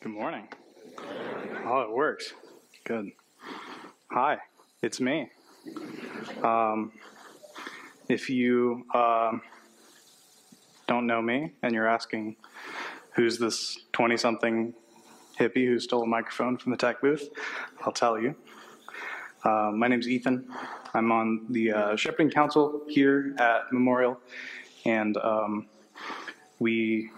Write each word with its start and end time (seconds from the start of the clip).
Good 0.00 0.12
morning. 0.12 0.46
Oh, 1.66 1.80
it 1.80 1.90
works. 1.90 2.32
Good. 2.84 3.10
Hi, 4.12 4.38
it's 4.80 5.00
me. 5.00 5.28
Um, 6.40 6.92
if 8.08 8.30
you 8.30 8.86
um, 8.94 9.42
don't 10.86 11.08
know 11.08 11.20
me 11.20 11.50
and 11.64 11.74
you're 11.74 11.88
asking 11.88 12.36
who's 13.16 13.40
this 13.40 13.76
20 13.92 14.16
something 14.16 14.72
hippie 15.36 15.66
who 15.66 15.80
stole 15.80 16.04
a 16.04 16.06
microphone 16.06 16.58
from 16.58 16.70
the 16.70 16.78
tech 16.78 17.00
booth, 17.00 17.28
I'll 17.84 17.90
tell 17.90 18.20
you. 18.20 18.36
Uh, 19.42 19.72
my 19.74 19.88
name's 19.88 20.08
Ethan. 20.08 20.48
I'm 20.94 21.10
on 21.10 21.46
the 21.50 21.72
uh, 21.72 21.96
Shepherding 21.96 22.30
Council 22.30 22.82
here 22.88 23.34
at 23.40 23.72
Memorial, 23.72 24.20
and 24.84 25.16
um, 25.16 25.66
we, 26.60 27.10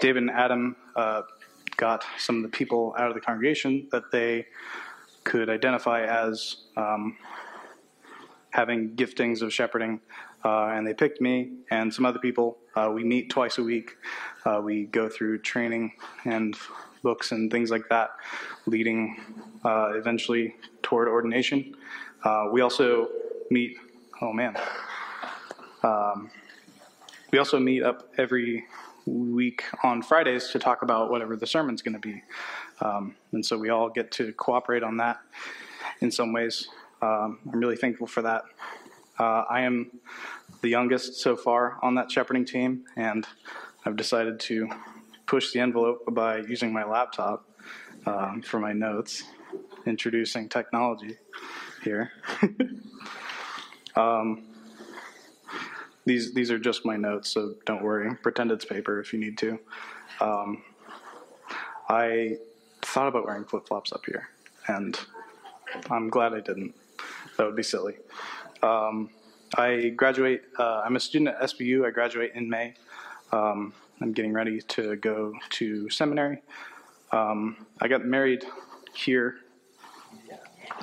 David 0.00 0.22
and 0.22 0.30
Adam, 0.30 0.76
uh, 0.96 1.22
got 1.76 2.04
some 2.18 2.36
of 2.36 2.42
the 2.42 2.48
people 2.48 2.94
out 2.98 3.08
of 3.08 3.14
the 3.14 3.20
congregation 3.20 3.88
that 3.92 4.10
they 4.10 4.46
could 5.24 5.48
identify 5.48 6.04
as 6.04 6.56
um, 6.76 7.16
having 8.50 8.90
giftings 8.94 9.42
of 9.42 9.52
shepherding. 9.52 10.00
Uh, 10.44 10.66
and 10.66 10.86
they 10.86 10.92
picked 10.92 11.20
me 11.20 11.52
and 11.70 11.92
some 11.92 12.04
other 12.04 12.18
people. 12.18 12.58
Uh, 12.76 12.90
we 12.94 13.02
meet 13.02 13.30
twice 13.30 13.56
a 13.56 13.62
week. 13.62 13.96
Uh, 14.44 14.60
we 14.62 14.84
go 14.84 15.08
through 15.08 15.38
training 15.38 15.92
and 16.26 16.56
books 17.02 17.32
and 17.32 17.50
things 17.50 17.70
like 17.70 17.88
that, 17.88 18.10
leading 18.66 19.20
uh, 19.64 19.92
eventually 19.94 20.54
toward 20.82 21.08
ordination. 21.08 21.74
Uh, 22.22 22.48
we 22.52 22.60
also 22.60 23.08
meet, 23.50 23.76
oh 24.20 24.32
man. 24.32 24.56
Um, 25.82 26.30
we 27.30 27.38
also 27.38 27.58
meet 27.58 27.82
up 27.82 28.08
every 28.18 28.64
week 29.06 29.64
on 29.82 30.02
Fridays 30.02 30.48
to 30.48 30.58
talk 30.58 30.82
about 30.82 31.10
whatever 31.10 31.36
the 31.36 31.46
sermon's 31.46 31.82
going 31.82 31.94
to 31.94 32.00
be. 32.00 32.22
Um, 32.80 33.16
and 33.32 33.44
so 33.44 33.58
we 33.58 33.70
all 33.70 33.88
get 33.88 34.10
to 34.12 34.32
cooperate 34.32 34.82
on 34.82 34.96
that 34.98 35.20
in 36.00 36.10
some 36.10 36.32
ways. 36.32 36.68
Um, 37.02 37.38
I'm 37.52 37.60
really 37.60 37.76
thankful 37.76 38.06
for 38.06 38.22
that. 38.22 38.44
Uh, 39.18 39.44
I 39.48 39.60
am 39.60 39.90
the 40.60 40.68
youngest 40.68 41.16
so 41.16 41.36
far 41.36 41.78
on 41.82 41.94
that 41.96 42.10
shepherding 42.10 42.44
team, 42.44 42.84
and 42.96 43.26
I've 43.84 43.96
decided 43.96 44.40
to 44.40 44.68
push 45.26 45.52
the 45.52 45.60
envelope 45.60 46.02
by 46.10 46.38
using 46.38 46.72
my 46.72 46.84
laptop 46.84 47.48
um, 48.06 48.42
for 48.42 48.58
my 48.58 48.72
notes, 48.72 49.24
introducing 49.86 50.48
technology 50.48 51.18
here. 51.82 52.10
um, 53.96 54.53
these 56.04 56.34
these 56.34 56.50
are 56.50 56.58
just 56.58 56.84
my 56.84 56.96
notes, 56.96 57.30
so 57.30 57.54
don't 57.64 57.82
worry. 57.82 58.14
Pretend 58.16 58.50
it's 58.50 58.64
paper 58.64 59.00
if 59.00 59.12
you 59.12 59.18
need 59.18 59.38
to. 59.38 59.58
Um, 60.20 60.62
I 61.88 62.36
thought 62.82 63.08
about 63.08 63.26
wearing 63.26 63.44
flip 63.44 63.66
flops 63.66 63.92
up 63.92 64.04
here, 64.06 64.28
and 64.68 64.98
I'm 65.90 66.08
glad 66.10 66.34
I 66.34 66.40
didn't. 66.40 66.74
That 67.36 67.46
would 67.46 67.56
be 67.56 67.62
silly. 67.62 67.96
Um, 68.62 69.10
I 69.56 69.90
graduate. 69.96 70.42
Uh, 70.58 70.82
I'm 70.84 70.96
a 70.96 71.00
student 71.00 71.36
at 71.36 71.40
SBU. 71.50 71.86
I 71.86 71.90
graduate 71.90 72.32
in 72.34 72.48
May. 72.48 72.74
Um, 73.32 73.72
I'm 74.00 74.12
getting 74.12 74.32
ready 74.32 74.60
to 74.60 74.96
go 74.96 75.32
to 75.50 75.88
seminary. 75.90 76.42
Um, 77.12 77.66
I 77.80 77.88
got 77.88 78.04
married 78.04 78.44
here. 78.94 79.36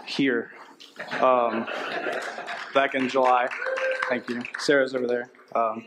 Here. 0.06 0.52
Um, 1.20 1.68
back 2.74 2.96
in 2.96 3.10
July. 3.10 3.50
Thank 4.12 4.28
you. 4.28 4.44
Sarah's 4.60 4.94
over 4.94 5.08
there. 5.08 5.32
Um, 5.56 5.86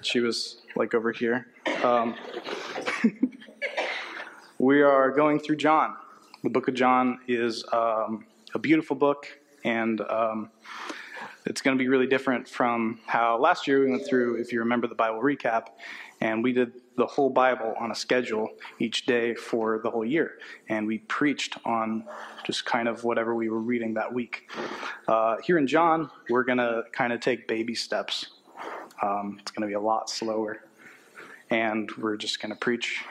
she 0.00 0.20
was 0.20 0.58
like 0.76 0.94
over 0.94 1.10
here. 1.10 1.48
Um, 1.82 2.14
we 4.60 4.80
are 4.80 5.10
going 5.10 5.40
through 5.40 5.56
John. 5.56 5.96
The 6.44 6.50
book 6.50 6.68
of 6.68 6.74
John 6.74 7.18
is 7.26 7.64
um, 7.72 8.26
a 8.54 8.60
beautiful 8.60 8.94
book, 8.94 9.26
and 9.64 10.00
um, 10.02 10.50
it's 11.46 11.60
going 11.60 11.76
to 11.76 11.82
be 11.82 11.88
really 11.88 12.06
different 12.06 12.48
from 12.48 13.00
how 13.06 13.36
last 13.40 13.66
year 13.66 13.80
we 13.80 13.90
went 13.90 14.06
through, 14.06 14.36
if 14.36 14.52
you 14.52 14.60
remember 14.60 14.86
the 14.86 14.94
Bible 14.94 15.20
recap, 15.20 15.70
and 16.20 16.44
we 16.44 16.52
did 16.52 16.74
the 16.98 17.06
whole 17.06 17.30
Bible 17.30 17.74
on 17.78 17.92
a 17.92 17.94
schedule 17.94 18.50
each 18.80 19.06
day 19.06 19.32
for 19.32 19.78
the 19.82 19.90
whole 19.90 20.04
year. 20.04 20.32
And 20.68 20.86
we 20.86 20.98
preached 20.98 21.56
on 21.64 22.04
just 22.44 22.66
kind 22.66 22.88
of 22.88 23.04
whatever 23.04 23.34
we 23.36 23.48
were 23.48 23.60
reading 23.60 23.94
that 23.94 24.12
week. 24.12 24.50
Uh, 25.06 25.36
here 25.44 25.58
in 25.58 25.68
John, 25.68 26.10
we're 26.28 26.42
going 26.42 26.58
to 26.58 26.82
kind 26.92 27.12
of 27.12 27.20
take 27.20 27.46
baby 27.46 27.76
steps. 27.76 28.26
Um, 29.00 29.38
it's 29.40 29.52
going 29.52 29.62
to 29.62 29.68
be 29.68 29.74
a 29.74 29.80
lot 29.80 30.10
slower. 30.10 30.64
And 31.50 31.88
we're 31.96 32.16
just 32.16 32.42
going 32.42 32.52
to 32.52 32.58
preach 32.58 33.04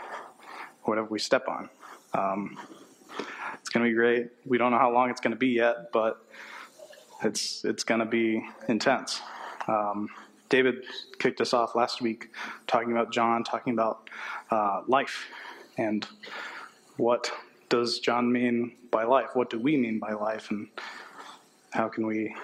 whatever 0.84 1.08
we 1.08 1.20
step 1.20 1.48
on. 1.48 1.70
Um, 2.14 2.60
it's 3.54 3.70
going 3.70 3.86
to 3.86 3.90
be 3.90 3.96
great. 3.96 4.28
We 4.46 4.58
don't 4.58 4.72
know 4.72 4.80
how 4.80 4.92
long 4.92 5.10
it's 5.10 5.22
going 5.22 5.32
to 5.32 5.38
be 5.38 5.48
yet, 5.48 5.94
but 5.94 6.26
it's, 7.24 7.64
it's 7.64 7.86
going 7.86 8.02
to 8.02 8.06
be 8.06 8.46
intense. 8.68 9.22
Um, 9.70 10.10
David 10.50 10.86
kicked 11.20 11.42
us 11.42 11.54
off 11.54 11.76
last 11.76 12.02
week 12.02 12.32
talking 12.68 12.92
about 12.92 13.12
John, 13.12 13.44
talking 13.44 13.74
about 13.74 14.10
uh, 14.50 14.82
life 14.88 15.28
and 15.78 16.08
what 16.98 17.32
does 17.70 18.00
John 18.00 18.32
mean 18.32 18.74
by 18.92 19.04
life? 19.04 19.30
What 19.34 19.50
do 19.50 19.60
we 19.60 19.78
mean 19.78 20.00
by 20.00 20.14
life? 20.14 20.50
And 20.50 20.68
how 21.72 21.88
can 21.88 22.08
we 22.08 22.36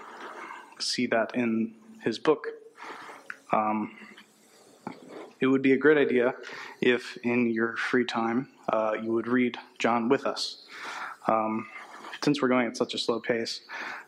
see 0.80 1.08
that 1.08 1.36
in 1.36 1.74
his 2.03 2.19
book? 2.19 2.47
Um, 3.52 3.97
it 5.40 5.47
would 5.47 5.62
be 5.62 5.74
a 5.74 5.78
great 5.78 5.97
idea 5.97 6.36
if, 6.81 7.18
in 7.24 7.50
your 7.50 7.75
free 7.75 8.06
time, 8.06 8.50
uh, 8.72 8.94
you 9.02 9.12
would 9.12 9.28
read 9.28 9.58
John 9.80 10.09
with 10.09 10.25
us. 10.25 10.66
Um, 11.28 11.68
since 12.24 12.42
we're 12.42 12.47
going 12.47 12.68
at 12.68 12.78
such 12.78 12.94
a 12.94 12.97
slow 12.97 13.19
pace, 13.19 13.62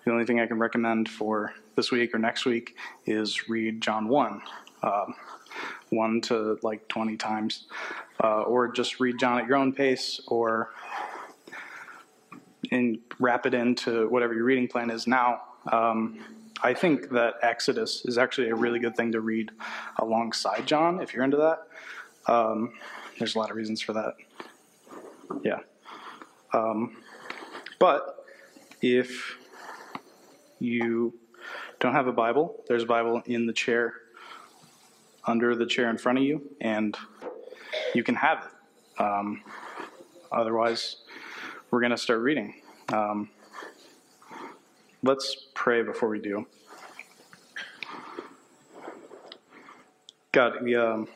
the 0.05 0.11
only 0.11 0.25
thing 0.25 0.39
I 0.39 0.47
can 0.47 0.59
recommend 0.59 1.09
for 1.09 1.53
this 1.75 1.91
week 1.91 2.13
or 2.13 2.19
next 2.19 2.46
week 2.46 2.75
is 3.06 3.50
read 3.50 3.81
John 3.81 4.08
1, 4.08 4.41
uh, 4.84 5.06
1 5.90 6.22
to 6.22 6.58
like 6.62 6.88
20 6.88 7.18
times, 7.18 7.68
uh, 8.24 8.44
or 8.44 8.72
just 8.72 9.00
read 9.00 9.19
John 9.19 9.40
at 9.40 9.47
your 9.47 9.58
own 9.58 9.74
pace, 9.74 10.19
or 10.28 10.72
and 12.72 12.97
wrap 13.19 13.46
it 13.46 13.53
into 13.53 14.08
whatever 14.09 14.34
your 14.34 14.46
reading 14.46 14.68
plan 14.68 14.90
is 14.90 15.06
now. 15.06 15.41
Um, 15.72 16.19
I 16.64 16.74
think 16.74 17.09
that 17.09 17.35
Exodus 17.41 18.06
is 18.06 18.18
actually 18.18 18.50
a 18.50 18.56
really 18.56 18.80
good 18.80 18.96
thing 18.96 19.12
to 19.12 19.22
read 19.22 19.52
alongside 20.00 20.66
John 20.66 21.02
if 21.02 21.14
you're 21.14 21.24
into 21.24 21.38
that. 21.38 21.68
Um, 22.31 22.74
there's 23.19 23.35
a 23.35 23.40
lot 23.40 23.52
of 23.52 23.56
reasons 23.56 23.81
for 23.81 23.94
that. 23.94 24.14
Yeah. 25.44 25.59
Um, 26.53 26.97
but 27.80 28.25
if 28.81 29.38
you 30.59 31.14
don't 31.85 31.94
have 31.94 32.07
a 32.07 32.12
Bible, 32.12 32.63
there's 32.68 32.81
a 32.81 32.88
Bible 32.88 33.22
in 33.28 33.46
the 33.46 33.53
chair 33.53 33.94
under 35.25 35.56
the 35.56 35.68
chair 35.68 35.88
in 35.91 36.00
front 36.00 36.18
of 36.18 36.23
you, 36.23 36.41
and 36.59 36.97
you 37.94 38.03
can 38.03 38.16
have 38.16 38.40
it. 38.44 39.01
Um, 39.03 39.44
otherwise, 40.31 40.97
we're 41.69 41.81
going 41.81 41.91
to 41.91 41.97
start 41.97 42.22
reading. 42.22 42.56
Um, 42.91 43.29
let's 45.03 45.46
pray 45.53 45.84
before 45.84 46.09
we 46.09 46.18
do. 46.18 46.47
God, 50.31 50.63
we 50.63 50.75
um, 50.75 51.07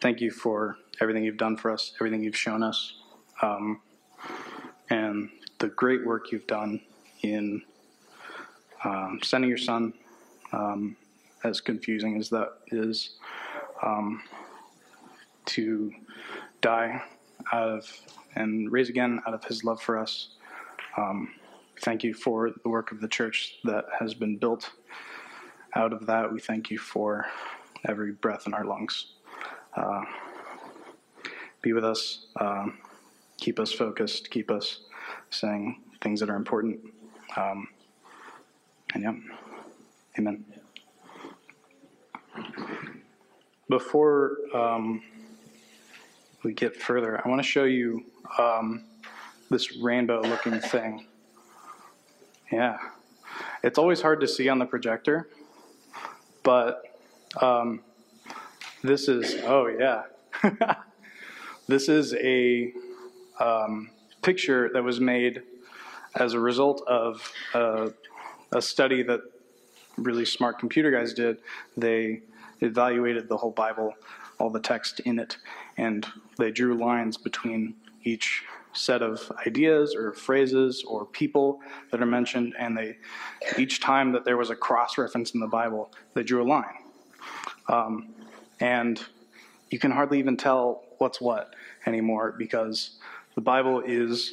thank 0.00 0.20
you 0.20 0.32
for 0.32 0.76
everything 1.00 1.22
you've 1.22 1.36
done 1.36 1.56
for 1.56 1.70
us, 1.70 1.92
everything 2.00 2.20
you've 2.24 2.36
shown 2.36 2.64
us, 2.64 2.94
um, 3.42 3.80
and 4.90 5.30
the 5.60 5.68
great 5.68 6.04
work 6.04 6.32
you've 6.32 6.48
done 6.48 6.80
in 7.22 7.62
um, 8.86 9.18
sending 9.22 9.48
your 9.48 9.58
son, 9.58 9.92
um, 10.52 10.96
as 11.42 11.60
confusing 11.60 12.16
as 12.18 12.30
that 12.30 12.52
is, 12.68 13.16
um, 13.82 14.22
to 15.46 15.92
die 16.60 17.02
out 17.52 17.68
of 17.68 18.00
and 18.36 18.70
raise 18.70 18.88
again 18.88 19.20
out 19.26 19.34
of 19.34 19.44
his 19.44 19.64
love 19.64 19.80
for 19.80 19.98
us. 19.98 20.28
Um, 20.96 21.34
thank 21.80 22.04
you 22.04 22.14
for 22.14 22.52
the 22.62 22.68
work 22.68 22.92
of 22.92 23.00
the 23.00 23.08
church 23.08 23.58
that 23.64 23.86
has 23.98 24.14
been 24.14 24.36
built 24.36 24.70
out 25.74 25.92
of 25.92 26.06
that. 26.06 26.32
We 26.32 26.40
thank 26.40 26.70
you 26.70 26.78
for 26.78 27.26
every 27.88 28.12
breath 28.12 28.46
in 28.46 28.54
our 28.54 28.64
lungs. 28.64 29.12
Uh, 29.74 30.04
be 31.60 31.72
with 31.72 31.84
us, 31.84 32.26
um, 32.40 32.78
keep 33.38 33.58
us 33.58 33.72
focused, 33.72 34.30
keep 34.30 34.50
us 34.50 34.80
saying 35.30 35.82
things 36.00 36.20
that 36.20 36.30
are 36.30 36.36
important. 36.36 36.80
Um, 37.36 37.68
yeah, 38.98 39.14
amen. 40.18 40.44
Before 43.68 44.36
um, 44.54 45.02
we 46.42 46.52
get 46.52 46.76
further, 46.76 47.20
I 47.24 47.28
want 47.28 47.42
to 47.42 47.48
show 47.48 47.64
you 47.64 48.04
um, 48.38 48.84
this 49.50 49.76
rainbow 49.76 50.20
looking 50.22 50.60
thing. 50.60 51.06
Yeah, 52.50 52.78
it's 53.62 53.78
always 53.78 54.00
hard 54.00 54.20
to 54.20 54.28
see 54.28 54.48
on 54.48 54.58
the 54.58 54.66
projector, 54.66 55.28
but 56.42 56.82
um, 57.40 57.80
this 58.82 59.08
is, 59.08 59.34
oh 59.44 59.66
yeah. 59.66 60.04
this 61.66 61.88
is 61.88 62.14
a 62.14 62.72
um, 63.40 63.90
picture 64.22 64.70
that 64.72 64.82
was 64.82 65.00
made 65.00 65.42
as 66.14 66.32
a 66.32 66.40
result 66.40 66.82
of 66.86 67.32
uh, 67.52 67.88
a 68.52 68.62
study 68.62 69.02
that 69.02 69.20
really 69.96 70.24
smart 70.24 70.58
computer 70.58 70.90
guys 70.90 71.12
did. 71.14 71.38
They 71.76 72.22
evaluated 72.60 73.28
the 73.28 73.36
whole 73.36 73.50
Bible, 73.50 73.94
all 74.38 74.50
the 74.50 74.60
text 74.60 75.00
in 75.00 75.18
it, 75.18 75.38
and 75.76 76.06
they 76.38 76.50
drew 76.50 76.74
lines 76.74 77.16
between 77.16 77.74
each 78.04 78.44
set 78.72 79.02
of 79.02 79.32
ideas 79.46 79.94
or 79.94 80.12
phrases 80.12 80.84
or 80.86 81.06
people 81.06 81.60
that 81.90 82.02
are 82.02 82.06
mentioned, 82.06 82.54
and 82.58 82.76
they 82.76 82.96
each 83.58 83.80
time 83.80 84.12
that 84.12 84.24
there 84.24 84.36
was 84.36 84.50
a 84.50 84.56
cross 84.56 84.98
reference 84.98 85.32
in 85.32 85.40
the 85.40 85.46
Bible, 85.46 85.90
they 86.14 86.22
drew 86.22 86.42
a 86.42 86.48
line. 86.48 86.64
Um, 87.68 88.14
and 88.60 89.02
you 89.70 89.78
can 89.78 89.90
hardly 89.90 90.18
even 90.18 90.36
tell 90.36 90.84
what's 90.98 91.20
what 91.20 91.54
anymore 91.86 92.34
because 92.38 92.98
the 93.34 93.40
Bible 93.40 93.80
is 93.80 94.32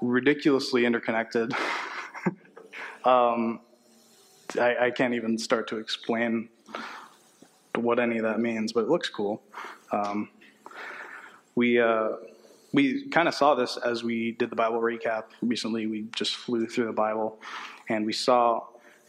ridiculously 0.00 0.84
interconnected. 0.84 1.52
um, 3.04 3.60
I, 4.58 4.86
I, 4.86 4.90
can't 4.90 5.14
even 5.14 5.38
start 5.38 5.68
to 5.68 5.78
explain 5.78 6.48
what 7.74 7.98
any 7.98 8.16
of 8.18 8.24
that 8.24 8.40
means, 8.40 8.72
but 8.72 8.84
it 8.84 8.88
looks 8.88 9.08
cool. 9.08 9.42
Um, 9.92 10.30
we 11.54 11.80
uh, 11.80 12.10
we 12.72 13.08
kind 13.08 13.28
of 13.28 13.34
saw 13.34 13.54
this 13.54 13.76
as 13.76 14.04
we 14.04 14.32
did 14.32 14.50
the 14.50 14.56
Bible 14.56 14.80
recap 14.80 15.24
recently. 15.42 15.86
We 15.86 16.06
just 16.14 16.36
flew 16.36 16.66
through 16.66 16.86
the 16.86 16.92
Bible, 16.92 17.40
and 17.88 18.04
we 18.04 18.12
saw 18.12 18.64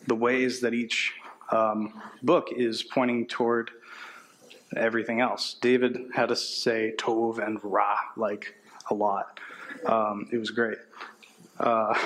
the 0.07 0.15
ways 0.15 0.61
that 0.61 0.73
each 0.73 1.13
um, 1.51 2.01
book 2.23 2.49
is 2.55 2.83
pointing 2.83 3.27
toward 3.27 3.71
everything 4.75 5.19
else. 5.19 5.55
David 5.61 6.09
had 6.13 6.29
to 6.29 6.35
say 6.35 6.93
Tov 6.97 7.45
and 7.45 7.59
Ra 7.63 7.97
like 8.15 8.55
a 8.89 8.93
lot. 8.93 9.39
Um, 9.85 10.27
it 10.31 10.37
was 10.37 10.51
great. 10.51 10.77
Uh, 11.59 11.97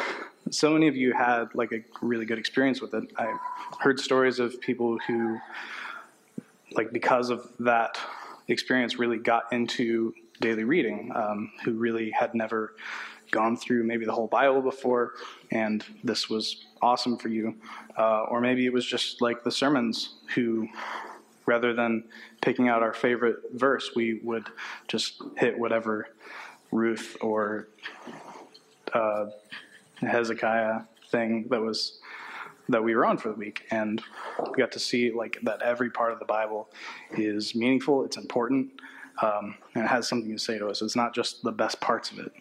so 0.50 0.72
many 0.72 0.88
of 0.88 0.95
you 0.95 1.13
had 1.13 1.45
like 1.54 1.72
a 1.72 1.84
really 2.01 2.25
good 2.25 2.38
experience 2.38 2.81
with 2.81 2.94
it. 2.94 3.12
I 3.18 3.36
heard 3.80 4.00
stories 4.00 4.40
of 4.40 4.60
people 4.62 4.98
who, 5.07 5.40
like, 6.74 6.92
because 6.92 7.30
of 7.30 7.50
that 7.60 7.98
experience, 8.48 9.00
really 9.00 9.18
got 9.18 9.51
into 9.51 10.13
daily 10.42 10.63
reading, 10.63 11.12
um, 11.16 11.51
who 11.63 11.74
really 11.74 12.12
had 12.12 12.36
never 12.36 12.75
gone 13.31 13.57
through 13.57 13.84
maybe 13.84 14.06
the 14.06 14.12
whole 14.12 14.28
Bible 14.28 14.62
before, 14.62 15.13
and 15.51 15.84
this 16.04 16.30
was 16.30 16.66
awesome 16.81 17.18
for 17.18 17.30
you. 17.30 17.56
Uh, 17.98 18.24
or 18.24 18.42
maybe 18.42 18.66
it 18.66 18.74
was 18.74 18.86
just 18.86 19.22
like 19.22 19.44
the 19.44 19.51
sermons, 19.51 20.16
who 20.36 20.68
rather 21.45 21.74
than 21.74 22.04
picking 22.42 22.68
out 22.68 22.84
our 22.84 22.94
favorite 22.94 23.38
verse, 23.54 23.92
we 23.95 24.19
would 24.24 24.48
just 24.88 25.22
hit 25.38 25.57
whatever 25.57 26.07
Ruth 26.72 27.18
or 27.22 27.68
uh, 28.94 29.25
Hezekiah 30.01 30.81
thing 31.10 31.48
that 31.50 31.62
was 31.62 32.00
that 32.69 32.84
we 32.84 32.95
were 32.95 33.06
on 33.06 33.18
for 33.18 33.30
the 33.30 33.36
week, 33.36 33.63
and 33.72 34.01
we 34.50 34.57
got 34.57 34.72
to 34.72 34.80
see 34.80 35.12
like 35.12 35.38
that 35.44 35.62
every 35.62 35.90
part 35.90 36.13
of 36.13 36.19
the 36.19 36.25
Bible 36.25 36.69
is 37.12 37.56
meaningful. 37.56 38.06
It's 38.06 38.18
important, 38.18 38.72
um, 39.22 39.56
and 39.75 39.84
it 39.84 39.88
has 39.88 40.07
something 40.07 40.31
to 40.31 40.38
say 40.38 40.57
to 40.57 40.68
us. 40.68 40.81
It's 40.81 40.95
not 40.95 41.13
just 41.13 41.44
the 41.44 41.51
best 41.51 41.80
parts 41.81 42.12
of 42.12 42.19
it. 42.19 42.31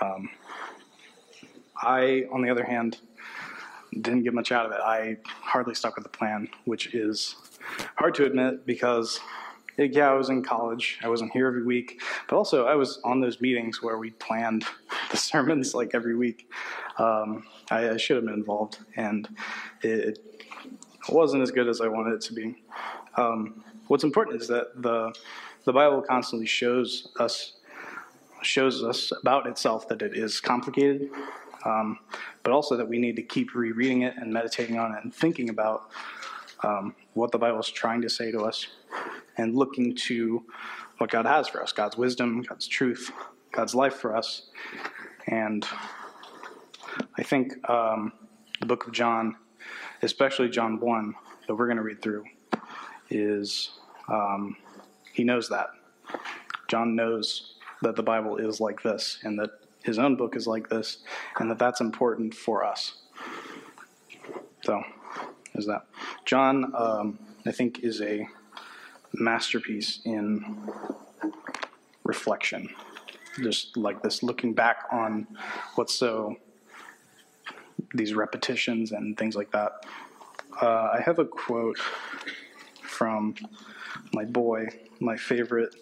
Um, 0.00 0.30
I, 1.80 2.24
on 2.32 2.42
the 2.42 2.50
other 2.50 2.64
hand, 2.64 2.98
didn't 3.92 4.22
get 4.22 4.34
much 4.34 4.52
out 4.52 4.66
of 4.66 4.72
it. 4.72 4.80
I 4.80 5.18
hardly 5.24 5.74
stuck 5.74 5.96
with 5.96 6.04
the 6.04 6.10
plan, 6.10 6.48
which 6.64 6.94
is 6.94 7.36
hard 7.96 8.14
to 8.16 8.24
admit 8.24 8.66
because 8.66 9.20
yeah, 9.76 10.10
I 10.10 10.14
was 10.14 10.28
in 10.28 10.42
college. 10.42 10.98
I 11.02 11.08
wasn't 11.08 11.32
here 11.32 11.46
every 11.46 11.64
week, 11.64 12.02
but 12.28 12.36
also 12.36 12.66
I 12.66 12.74
was 12.74 13.00
on 13.04 13.20
those 13.20 13.40
meetings 13.40 13.82
where 13.82 13.98
we 13.98 14.10
planned 14.10 14.64
the 15.10 15.16
sermons 15.16 15.74
like 15.74 15.90
every 15.94 16.14
week. 16.14 16.50
Um, 16.98 17.46
I, 17.70 17.90
I, 17.90 17.96
should 17.96 18.16
have 18.16 18.26
been 18.26 18.34
involved, 18.34 18.78
and 18.96 19.28
it, 19.80 20.18
wasn't 21.08 21.42
as 21.42 21.50
good 21.50 21.68
as 21.68 21.80
I 21.80 21.88
wanted 21.88 22.12
it 22.14 22.20
to 22.22 22.34
be. 22.34 22.62
Um, 23.16 23.64
what's 23.88 24.04
important 24.04 24.40
is 24.40 24.48
that 24.48 24.80
the 24.80 25.12
the 25.64 25.72
Bible 25.72 26.02
constantly 26.02 26.46
shows 26.46 27.08
us 27.18 27.54
shows 28.42 28.84
us 28.84 29.12
about 29.20 29.46
itself 29.46 29.88
that 29.88 30.02
it 30.02 30.16
is 30.16 30.40
complicated, 30.40 31.10
um, 31.64 31.98
but 32.42 32.52
also 32.52 32.76
that 32.76 32.88
we 32.88 32.98
need 32.98 33.16
to 33.16 33.22
keep 33.22 33.54
rereading 33.54 34.02
it 34.02 34.14
and 34.16 34.32
meditating 34.32 34.78
on 34.78 34.92
it 34.92 35.02
and 35.02 35.14
thinking 35.14 35.48
about 35.48 35.90
um, 36.62 36.94
what 37.14 37.32
the 37.32 37.38
Bible 37.38 37.60
is 37.60 37.70
trying 37.70 38.02
to 38.02 38.10
say 38.10 38.30
to 38.30 38.40
us 38.40 38.66
and 39.36 39.54
looking 39.54 39.94
to 39.94 40.44
what 40.98 41.10
God 41.10 41.26
has 41.26 41.48
for 41.48 41.62
us 41.62 41.72
God's 41.72 41.96
wisdom, 41.96 42.42
God's 42.42 42.66
truth, 42.66 43.10
God's 43.50 43.74
life 43.74 43.94
for 43.94 44.16
us. 44.16 44.50
And 45.26 45.66
I 47.16 47.22
think 47.22 47.68
um, 47.68 48.12
the 48.60 48.66
book 48.66 48.86
of 48.86 48.92
John, 48.92 49.36
especially 50.02 50.48
John 50.48 50.80
1, 50.80 51.14
that 51.46 51.54
we're 51.54 51.66
going 51.66 51.76
to 51.76 51.82
read 51.82 52.02
through, 52.02 52.24
is 53.10 53.70
um, 54.08 54.56
he 55.12 55.24
knows 55.24 55.48
that. 55.48 55.68
John 56.68 56.96
knows 56.96 57.54
that 57.82 57.96
the 57.96 58.02
Bible 58.02 58.36
is 58.36 58.60
like 58.60 58.82
this 58.82 59.18
and 59.22 59.38
that 59.38 59.50
his 59.82 59.98
own 59.98 60.16
book 60.16 60.36
is 60.36 60.46
like 60.46 60.68
this 60.68 60.98
and 61.38 61.50
that 61.50 61.58
that's 61.58 61.80
important 61.80 62.34
for 62.34 62.64
us. 62.64 62.94
So, 64.62 64.82
is 65.54 65.66
that. 65.66 65.86
John, 66.24 66.72
um, 66.76 67.18
I 67.44 67.50
think, 67.50 67.80
is 67.80 68.00
a 68.00 68.28
masterpiece 69.14 70.00
in 70.04 70.70
reflection. 72.04 72.68
Just 73.42 73.76
like 73.76 74.02
this, 74.02 74.22
looking 74.22 74.52
back 74.52 74.84
on 74.92 75.26
what's 75.76 75.94
so, 75.94 76.36
these 77.94 78.14
repetitions 78.14 78.92
and 78.92 79.16
things 79.16 79.34
like 79.34 79.50
that. 79.52 79.86
Uh, 80.60 80.90
I 80.94 81.02
have 81.04 81.18
a 81.18 81.24
quote 81.24 81.78
from 82.82 83.34
my 84.12 84.24
boy, 84.24 84.68
my 85.00 85.16
favorite, 85.16 85.74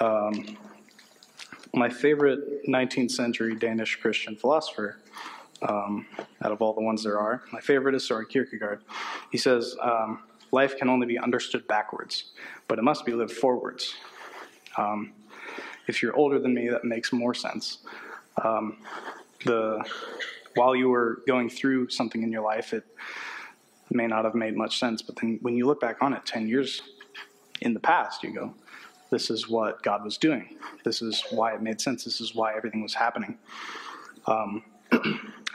um, 0.00 0.56
my 1.74 1.88
favorite 1.88 2.66
19th 2.66 3.10
century 3.10 3.56
Danish 3.56 3.96
Christian 3.96 4.36
philosopher, 4.36 4.98
um, 5.62 6.06
out 6.42 6.52
of 6.52 6.62
all 6.62 6.72
the 6.72 6.80
ones 6.80 7.02
there 7.02 7.18
are. 7.18 7.42
My 7.52 7.60
favorite 7.60 7.94
is 7.94 8.06
Soren 8.06 8.26
Kierkegaard. 8.26 8.82
He 9.32 9.38
says, 9.38 9.76
um, 9.82 10.22
life 10.50 10.76
can 10.76 10.88
only 10.88 11.06
be 11.06 11.18
understood 11.18 11.66
backwards, 11.68 12.32
but 12.66 12.78
it 12.78 12.82
must 12.82 13.04
be 13.04 13.12
lived 13.12 13.32
forwards. 13.32 13.94
Um, 14.76 15.12
if 15.86 16.02
you're 16.02 16.14
older 16.16 16.38
than 16.38 16.54
me, 16.54 16.68
that 16.68 16.84
makes 16.84 17.12
more 17.12 17.34
sense. 17.34 17.78
Um, 18.42 18.78
the 19.44 19.84
while 20.54 20.74
you 20.74 20.88
were 20.88 21.22
going 21.26 21.48
through 21.48 21.88
something 21.88 22.22
in 22.22 22.32
your 22.32 22.42
life, 22.42 22.72
it 22.72 22.84
may 23.90 24.06
not 24.06 24.24
have 24.24 24.34
made 24.34 24.56
much 24.56 24.78
sense, 24.78 25.02
but 25.02 25.16
then 25.16 25.38
when 25.42 25.56
you 25.56 25.66
look 25.66 25.80
back 25.80 26.02
on 26.02 26.12
it 26.12 26.24
10 26.26 26.48
years 26.48 26.82
in 27.60 27.74
the 27.74 27.80
past, 27.80 28.22
you 28.22 28.34
go, 28.34 28.54
this 29.10 29.30
is 29.30 29.48
what 29.48 29.82
God 29.82 30.04
was 30.04 30.18
doing. 30.18 30.56
This 30.84 31.00
is 31.00 31.24
why 31.30 31.54
it 31.54 31.62
made 31.62 31.80
sense. 31.80 32.04
This 32.04 32.20
is 32.20 32.34
why 32.34 32.54
everything 32.54 32.82
was 32.82 32.94
happening. 32.94 33.38
Um, 34.26 34.64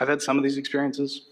I've 0.00 0.08
had 0.08 0.20
some 0.20 0.36
of 0.36 0.42
these 0.42 0.56
experiences. 0.56 1.22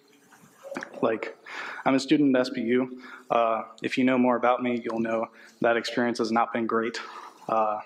Like, 1.00 1.36
I'm 1.84 1.94
a 1.94 2.00
student 2.00 2.36
at 2.36 2.46
SBU. 2.46 2.88
Uh, 3.32 3.64
if 3.82 3.96
you 3.96 4.04
know 4.04 4.18
more 4.18 4.36
about 4.36 4.62
me, 4.62 4.82
you'll 4.84 5.00
know 5.00 5.26
that 5.62 5.78
experience 5.78 6.18
has 6.18 6.30
not 6.30 6.52
been 6.52 6.66
great. 6.66 7.00
Uh, 7.48 7.80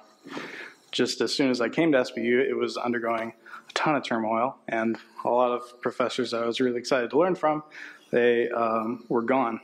just 0.90 1.20
as 1.20 1.32
soon 1.32 1.50
as 1.50 1.60
I 1.60 1.68
came 1.68 1.92
to 1.92 1.98
SBU, 1.98 2.40
it 2.48 2.54
was 2.54 2.76
undergoing 2.76 3.32
a 3.68 3.72
ton 3.72 3.94
of 3.94 4.02
turmoil, 4.02 4.56
and 4.66 4.98
a 5.24 5.28
lot 5.28 5.52
of 5.52 5.80
professors 5.80 6.32
that 6.32 6.42
I 6.42 6.46
was 6.46 6.60
really 6.60 6.78
excited 6.78 7.10
to 7.10 7.18
learn 7.18 7.36
from, 7.36 7.62
they 8.10 8.50
um, 8.50 9.04
were 9.08 9.22
gone 9.22 9.60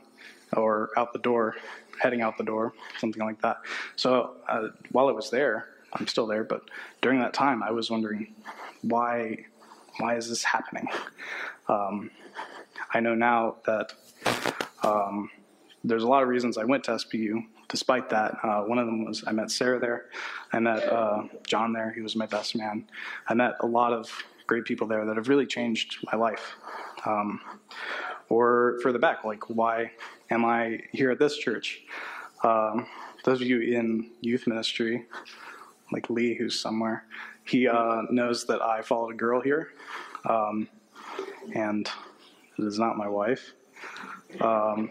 or 0.55 0.89
out 0.95 1.11
the 1.11 1.19
door, 1.19 1.57
heading 2.01 2.21
out 2.21 2.37
the 2.37 2.45
door, 2.45 2.73
something 2.97 3.21
like 3.21 3.41
that. 3.41 3.57
So 3.97 4.37
uh, 4.47 4.69
while 4.91 5.09
I 5.09 5.11
was 5.11 5.31
there, 5.31 5.67
I'm 5.91 6.07
still 6.07 6.27
there, 6.27 6.45
but 6.45 6.61
during 7.01 7.19
that 7.19 7.33
time, 7.33 7.61
I 7.61 7.71
was 7.71 7.91
wondering 7.91 8.33
why 8.81 9.45
why 9.97 10.15
is 10.15 10.29
this 10.29 10.43
happening? 10.43 10.87
Um, 11.67 12.09
I 12.93 12.99
know 12.99 13.15
now 13.15 13.57
that 13.65 13.93
um, 14.81 15.29
there's 15.83 16.03
a 16.03 16.07
lot 16.07 16.23
of 16.23 16.29
reasons 16.29 16.57
I 16.57 16.63
went 16.63 16.83
to 16.85 16.91
SBU. 16.91 17.45
Despite 17.69 18.09
that, 18.09 18.37
uh, 18.43 18.61
one 18.61 18.77
of 18.77 18.85
them 18.85 19.05
was 19.05 19.23
I 19.25 19.31
met 19.31 19.51
Sarah 19.51 19.79
there. 19.79 20.05
I 20.51 20.59
met 20.59 20.83
uh, 20.83 21.23
John 21.45 21.73
there. 21.73 21.91
He 21.91 22.01
was 22.01 22.15
my 22.15 22.25
best 22.25 22.55
man. 22.55 22.85
I 23.27 23.33
met 23.33 23.55
a 23.59 23.65
lot 23.65 23.93
of 23.93 24.11
great 24.47 24.65
people 24.65 24.87
there 24.87 25.05
that 25.05 25.17
have 25.17 25.29
really 25.29 25.45
changed 25.45 25.97
my 26.11 26.17
life. 26.17 26.55
Um, 27.05 27.41
or 28.29 28.79
further 28.81 28.99
back, 28.99 29.23
like 29.23 29.49
why 29.49 29.91
am 30.29 30.45
I 30.45 30.79
here 30.91 31.11
at 31.11 31.19
this 31.19 31.37
church? 31.37 31.81
Um, 32.43 32.87
those 33.25 33.41
of 33.41 33.47
you 33.47 33.61
in 33.61 34.09
youth 34.21 34.47
ministry, 34.47 35.05
like 35.91 36.09
Lee, 36.09 36.35
who's 36.35 36.59
somewhere, 36.59 37.05
he 37.45 37.67
uh, 37.67 38.03
knows 38.09 38.45
that 38.45 38.61
I 38.61 38.81
followed 38.81 39.13
a 39.13 39.17
girl 39.17 39.41
here, 39.41 39.73
um, 40.27 40.67
and 41.53 41.89
it 42.57 42.63
is 42.65 42.79
not 42.79 42.97
my 42.97 43.07
wife. 43.07 43.53
Um, 44.41 44.89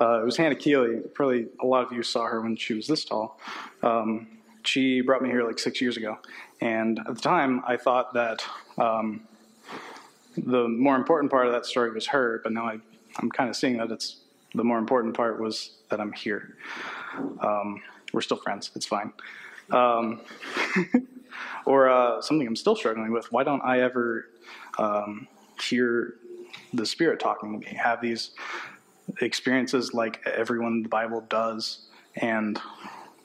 Uh, 0.00 0.22
it 0.22 0.24
was 0.24 0.36
Hannah 0.36 0.54
Keeley. 0.54 1.00
Probably 1.12 1.48
a 1.60 1.66
lot 1.66 1.84
of 1.84 1.92
you 1.92 2.02
saw 2.02 2.24
her 2.26 2.40
when 2.40 2.56
she 2.56 2.72
was 2.72 2.86
this 2.86 3.04
tall. 3.04 3.38
Um, 3.82 4.28
she 4.64 5.02
brought 5.02 5.20
me 5.22 5.28
here 5.28 5.46
like 5.46 5.58
six 5.58 5.80
years 5.80 5.96
ago, 5.98 6.18
and 6.60 6.98
at 7.00 7.14
the 7.14 7.20
time 7.20 7.62
I 7.66 7.76
thought 7.76 8.14
that 8.14 8.42
um, 8.78 9.22
the 10.36 10.68
more 10.68 10.96
important 10.96 11.30
part 11.30 11.46
of 11.46 11.52
that 11.52 11.66
story 11.66 11.90
was 11.90 12.06
her, 12.08 12.40
but 12.42 12.52
now 12.52 12.64
I, 12.64 12.78
I'm 13.18 13.30
kind 13.30 13.50
of 13.50 13.56
seeing 13.56 13.76
that 13.76 13.90
it's 13.90 14.16
the 14.54 14.64
more 14.64 14.78
important 14.78 15.14
part 15.14 15.38
was 15.38 15.72
that 15.90 16.00
I'm 16.00 16.12
here. 16.12 16.56
Um, 17.40 17.82
we're 18.12 18.22
still 18.22 18.38
friends. 18.38 18.70
It's 18.74 18.86
fine. 18.86 19.12
Or 21.64 21.88
uh, 21.88 22.20
something 22.20 22.46
I'm 22.46 22.56
still 22.56 22.76
struggling 22.76 23.12
with. 23.12 23.30
Why 23.32 23.44
don't 23.44 23.62
I 23.62 23.80
ever 23.80 24.26
um, 24.78 25.28
hear 25.62 26.14
the 26.72 26.86
Spirit 26.86 27.20
talking 27.20 27.60
to 27.60 27.66
me? 27.66 27.76
Have 27.76 28.00
these 28.00 28.30
experiences 29.20 29.94
like 29.94 30.24
everyone 30.26 30.72
in 30.72 30.82
the 30.82 30.88
Bible 30.88 31.24
does, 31.28 31.88
and 32.16 32.60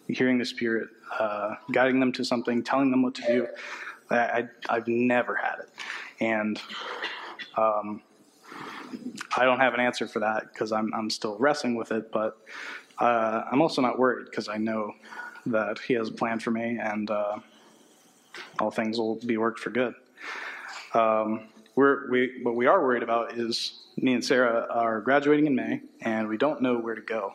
hearing 0.08 0.38
the 0.38 0.46
Spirit 0.46 0.90
uh, 1.20 1.56
guiding 1.72 2.00
them 2.00 2.12
to 2.14 2.24
something, 2.24 2.64
telling 2.64 2.92
them 2.92 3.02
what 3.02 3.16
to 3.16 3.22
do. 3.24 3.48
I, 4.10 4.48
have 4.70 4.88
never 4.88 5.36
had 5.36 5.56
it, 5.60 5.70
and 6.20 6.62
um, 7.58 8.02
I 9.36 9.46
don't 9.46 9.60
have 9.60 9.74
an 9.74 9.80
answer 9.80 10.08
for 10.08 10.20
that 10.20 10.54
because 10.54 10.72
I'm 10.72 10.94
I'm 10.94 11.10
still 11.10 11.38
wrestling 11.38 11.76
with 11.76 11.92
it. 11.92 12.12
But 12.12 12.38
uh, 13.00 13.44
I'm 13.52 13.62
also 13.62 13.82
not 13.82 13.98
worried 13.98 14.26
because 14.26 14.48
I 14.48 14.58
know 14.58 14.94
that 15.48 15.80
He 15.80 15.96
has 15.96 16.10
a 16.10 16.14
plan 16.14 16.40
for 16.40 16.52
me, 16.52 16.78
and 16.80 17.10
uh, 17.10 17.40
all 18.60 18.72
things 18.72 18.98
will 18.98 19.16
be 19.16 19.38
worked 19.38 19.60
for 19.60 19.70
good. 19.70 19.94
Um, 20.94 21.48
we're, 21.76 22.10
we 22.10 22.40
what 22.44 22.56
we 22.56 22.68
are 22.68 22.82
worried 22.82 23.04
about 23.04 23.34
is 23.38 23.84
me 23.98 24.14
and 24.14 24.24
Sarah 24.24 24.68
are 24.70 25.02
graduating 25.02 25.48
in 25.48 25.56
May, 25.56 25.82
and 26.02 26.28
we 26.28 26.38
don't 26.38 26.62
know 26.62 26.78
where 26.78 26.96
to 26.96 27.02
go. 27.02 27.34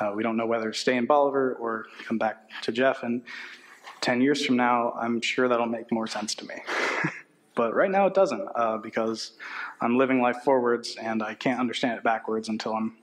Uh, 0.00 0.12
we 0.14 0.22
don't 0.22 0.36
know 0.36 0.46
whether 0.46 0.70
to 0.70 0.78
stay 0.78 0.96
in 0.96 1.06
Bolivar 1.06 1.54
or 1.54 1.86
come 2.06 2.18
back 2.18 2.48
to 2.62 2.72
Jeff. 2.72 3.02
And 3.02 3.22
10 4.00 4.20
years 4.20 4.44
from 4.44 4.56
now, 4.56 4.92
I'm 4.92 5.20
sure 5.20 5.48
that'll 5.48 5.66
make 5.66 5.90
more 5.90 6.06
sense 6.06 6.34
to 6.36 6.46
me. 6.46 6.54
but 7.54 7.74
right 7.74 7.90
now 7.90 8.06
it 8.06 8.14
doesn't 8.14 8.48
uh, 8.54 8.76
because 8.78 9.32
I'm 9.80 9.98
living 9.98 10.20
life 10.20 10.38
forwards 10.44 10.96
and 11.00 11.22
I 11.22 11.34
can't 11.34 11.58
understand 11.58 11.98
it 11.98 12.04
backwards 12.04 12.48
until 12.48 12.74
I'm 12.74 12.96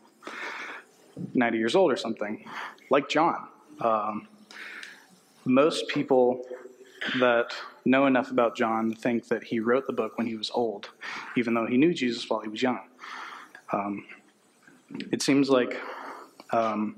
90 1.33 1.57
years 1.57 1.75
old 1.75 1.91
or 1.91 1.97
something. 1.97 2.45
Like 2.89 3.09
John. 3.09 3.47
Um, 3.81 4.27
most 5.43 5.89
people 5.89 6.45
that 7.19 7.53
know 7.85 8.05
enough 8.05 8.31
about 8.31 8.55
John 8.55 8.91
to 8.91 8.95
think 8.95 9.27
that 9.27 9.43
he 9.43 9.59
wrote 9.59 9.87
the 9.87 9.93
book 9.93 10.17
when 10.17 10.27
he 10.27 10.35
was 10.35 10.51
old, 10.53 10.89
even 11.37 11.53
though 11.53 11.65
he 11.65 11.77
knew 11.77 11.93
Jesus 11.93 12.29
while 12.29 12.39
he 12.41 12.47
was 12.47 12.61
young. 12.61 12.79
Um, 13.71 14.05
it 15.11 15.21
seems 15.21 15.49
like 15.49 15.79
um, 16.51 16.95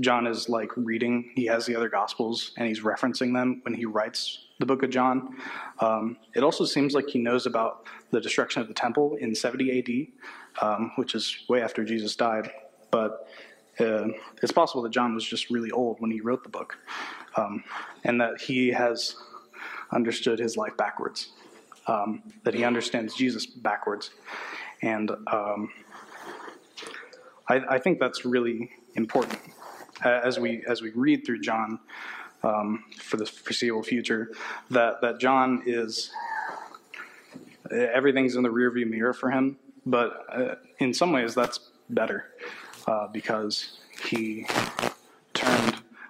John 0.00 0.26
is 0.26 0.48
like 0.48 0.70
reading, 0.76 1.30
he 1.34 1.46
has 1.46 1.66
the 1.66 1.74
other 1.74 1.88
Gospels 1.88 2.52
and 2.56 2.68
he's 2.68 2.80
referencing 2.80 3.32
them 3.32 3.60
when 3.62 3.74
he 3.74 3.86
writes 3.86 4.46
the 4.58 4.66
book 4.66 4.82
of 4.82 4.90
John. 4.90 5.36
Um, 5.80 6.16
it 6.34 6.42
also 6.42 6.64
seems 6.64 6.94
like 6.94 7.08
he 7.08 7.18
knows 7.18 7.46
about 7.46 7.86
the 8.10 8.20
destruction 8.20 8.62
of 8.62 8.68
the 8.68 8.74
temple 8.74 9.16
in 9.20 9.34
70 9.34 10.10
AD, 10.60 10.64
um, 10.66 10.92
which 10.96 11.14
is 11.14 11.44
way 11.48 11.62
after 11.62 11.84
Jesus 11.84 12.16
died. 12.16 12.50
But 12.90 13.28
uh, 13.78 14.08
it's 14.42 14.52
possible 14.52 14.82
that 14.82 14.90
John 14.90 15.14
was 15.14 15.24
just 15.24 15.50
really 15.50 15.70
old 15.70 16.00
when 16.00 16.10
he 16.10 16.20
wrote 16.20 16.42
the 16.42 16.48
book, 16.48 16.78
um, 17.36 17.64
and 18.04 18.20
that 18.20 18.40
he 18.40 18.68
has 18.68 19.16
understood 19.92 20.38
his 20.38 20.56
life 20.56 20.76
backwards, 20.76 21.30
um, 21.86 22.22
that 22.44 22.54
he 22.54 22.64
understands 22.64 23.14
Jesus 23.14 23.46
backwards. 23.46 24.10
And 24.82 25.10
um, 25.32 25.70
I, 27.48 27.60
I, 27.70 27.78
think 27.78 27.98
that's 27.98 28.24
really 28.24 28.70
important 28.94 29.38
as 30.04 30.38
we 30.38 30.62
as 30.68 30.82
we 30.82 30.90
read 30.90 31.24
through 31.24 31.40
John 31.40 31.78
um, 32.42 32.84
for 32.98 33.16
the 33.16 33.26
foreseeable 33.26 33.82
future. 33.82 34.32
That 34.70 35.00
that 35.00 35.18
John 35.18 35.62
is 35.66 36.10
everything's 37.70 38.36
in 38.36 38.42
the 38.42 38.50
rearview 38.50 38.88
mirror 38.88 39.12
for 39.12 39.30
him, 39.30 39.56
but 39.84 40.24
uh, 40.32 40.54
in 40.78 40.92
some 40.92 41.12
ways 41.12 41.34
that's 41.34 41.60
better 41.88 42.26
uh, 42.86 43.06
because 43.08 43.78
he 44.04 44.46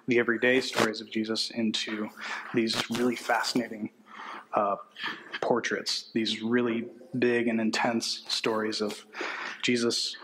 the 0.07 0.19
everyday 0.19 0.61
stories 0.61 1.01
of 1.01 1.09
Jesus 1.09 1.49
into 1.51 2.09
these 2.53 2.89
really 2.89 3.15
fascinating 3.15 3.89
uh, 4.53 4.77
portraits, 5.41 6.09
these 6.13 6.41
really 6.41 6.85
big 7.19 7.47
and 7.47 7.59
intense 7.59 8.23
stories 8.27 8.81
of 8.81 9.05
Jesus 9.61 10.15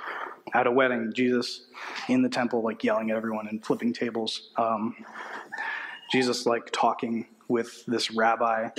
at 0.53 0.67
a 0.67 0.71
wedding, 0.71 1.11
Jesus 1.13 1.61
in 2.07 2.21
the 2.21 2.29
temple, 2.29 2.61
like 2.61 2.83
yelling 2.83 3.11
at 3.11 3.17
everyone 3.17 3.47
and 3.47 3.63
flipping 3.63 3.93
tables. 3.93 4.49
Um, 4.57 4.95
Jesus, 6.11 6.45
like 6.45 6.69
talking 6.71 7.27
with 7.47 7.85
this 7.85 8.11
rabbi 8.11 8.69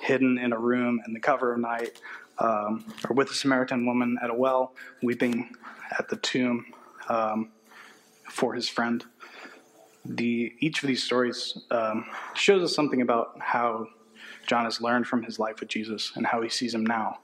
hidden 0.00 0.38
in 0.38 0.52
a 0.52 0.58
room 0.58 1.00
in 1.06 1.12
the 1.12 1.20
cover 1.20 1.52
of 1.52 1.60
night, 1.60 2.00
um, 2.38 2.84
or 3.08 3.14
with 3.14 3.30
a 3.30 3.34
Samaritan 3.34 3.86
woman 3.86 4.18
at 4.22 4.30
a 4.30 4.34
well, 4.34 4.74
weeping 5.02 5.54
at 5.98 6.08
the 6.08 6.16
tomb 6.16 6.66
um, 7.08 7.50
for 8.28 8.54
his 8.54 8.68
friend. 8.68 9.04
The, 10.04 10.54
each 10.60 10.82
of 10.82 10.88
these 10.88 11.02
stories 11.02 11.58
um, 11.70 12.04
shows 12.34 12.62
us 12.62 12.74
something 12.74 13.00
about 13.00 13.38
how 13.40 13.88
John 14.46 14.64
has 14.64 14.80
learned 14.80 15.06
from 15.06 15.22
his 15.22 15.38
life 15.38 15.60
with 15.60 15.68
Jesus 15.68 16.12
and 16.14 16.26
how 16.26 16.42
he 16.42 16.48
sees 16.48 16.74
him 16.74 16.84
now. 16.84 17.20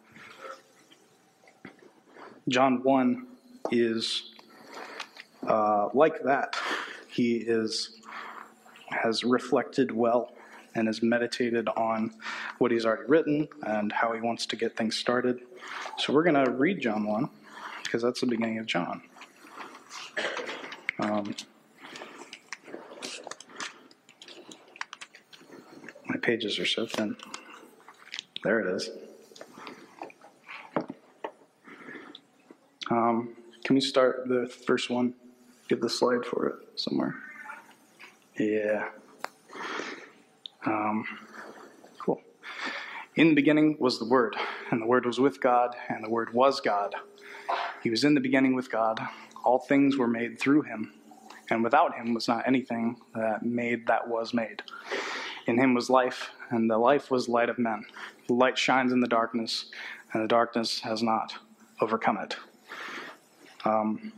John 2.49 2.83
1 2.83 3.27
is 3.71 4.33
uh, 5.47 5.89
like 5.95 6.23
that. 6.25 6.57
He 7.09 7.37
is 7.37 7.97
has 8.91 9.23
reflected 9.23 9.93
well 9.93 10.33
and 10.75 10.87
has 10.87 11.03
meditated 11.03 11.69
on 11.77 12.13
what 12.59 12.71
he's 12.71 12.85
already 12.85 13.05
written 13.07 13.49
and 13.63 13.93
how 13.93 14.13
he 14.13 14.21
wants 14.21 14.47
to 14.47 14.57
get 14.57 14.77
things 14.77 14.97
started. 14.97 15.41
So 15.99 16.13
we're 16.13 16.25
going 16.25 16.45
to 16.45 16.51
read 16.51 16.81
John 16.81 17.07
1 17.07 17.29
because 17.85 18.03
that's 18.03 18.21
the 18.21 18.27
beginning 18.27 18.59
of 18.59 18.67
John. 18.67 19.03
Um, 20.99 21.35
pages 26.21 26.59
are 26.59 26.67
so 26.67 26.87
thin. 26.87 27.17
There 28.43 28.61
it 28.61 28.75
is. 28.75 28.91
Um, 32.91 33.37
can 33.65 33.75
we 33.75 33.81
start 33.81 34.25
the 34.27 34.49
first 34.49 34.91
one? 34.91 35.15
Get 35.69 35.81
the 35.81 35.89
slide 35.89 36.25
for 36.25 36.49
it 36.49 36.81
somewhere. 36.81 37.15
Yeah. 38.39 38.89
Um, 40.67 41.05
cool. 41.99 42.21
In 43.15 43.29
the 43.29 43.35
beginning 43.35 43.77
was 43.79 43.99
the 43.99 44.05
Word, 44.05 44.37
and 44.71 44.83
the 44.83 44.87
Word 44.87 45.07
was 45.07 45.21
with 45.21 45.41
God, 45.41 45.77
and 45.89 46.05
the 46.05 46.11
Word 46.11 46.33
was 46.33 46.61
God. 46.61 46.95
He 47.83 47.91
was 47.91 48.05
in 48.05 48.15
the 48.15 48.21
beginning 48.21 48.55
with 48.55 48.71
God. 48.71 49.01
All 49.45 49.59
things 49.59 49.97
were 49.97 50.09
made 50.09 50.39
through 50.39 50.63
him, 50.63 50.93
and 51.49 51.63
without 51.63 51.95
him 51.95 52.15
was 52.15 52.29
not 52.29 52.47
anything 52.47 52.97
that 53.15 53.45
made 53.45 53.87
that 53.87 54.09
was 54.09 54.35
made. 54.35 54.63
In 55.51 55.59
him 55.59 55.75
was 55.75 55.91
life, 55.91 56.31
and 56.51 56.71
the 56.71 56.79
life 56.79 57.11
was 57.11 57.29
light 57.29 57.49
of 57.49 57.59
men. 57.59 57.85
The 58.29 58.35
light 58.35 58.57
shines 58.57 58.93
in 58.93 59.01
the 59.01 59.09
darkness, 59.09 59.65
and 60.13 60.23
the 60.23 60.29
darkness 60.29 60.79
has 60.83 61.03
not 61.03 61.35
overcome 61.81 62.19
it. 62.19 62.37
Um, 63.65 64.13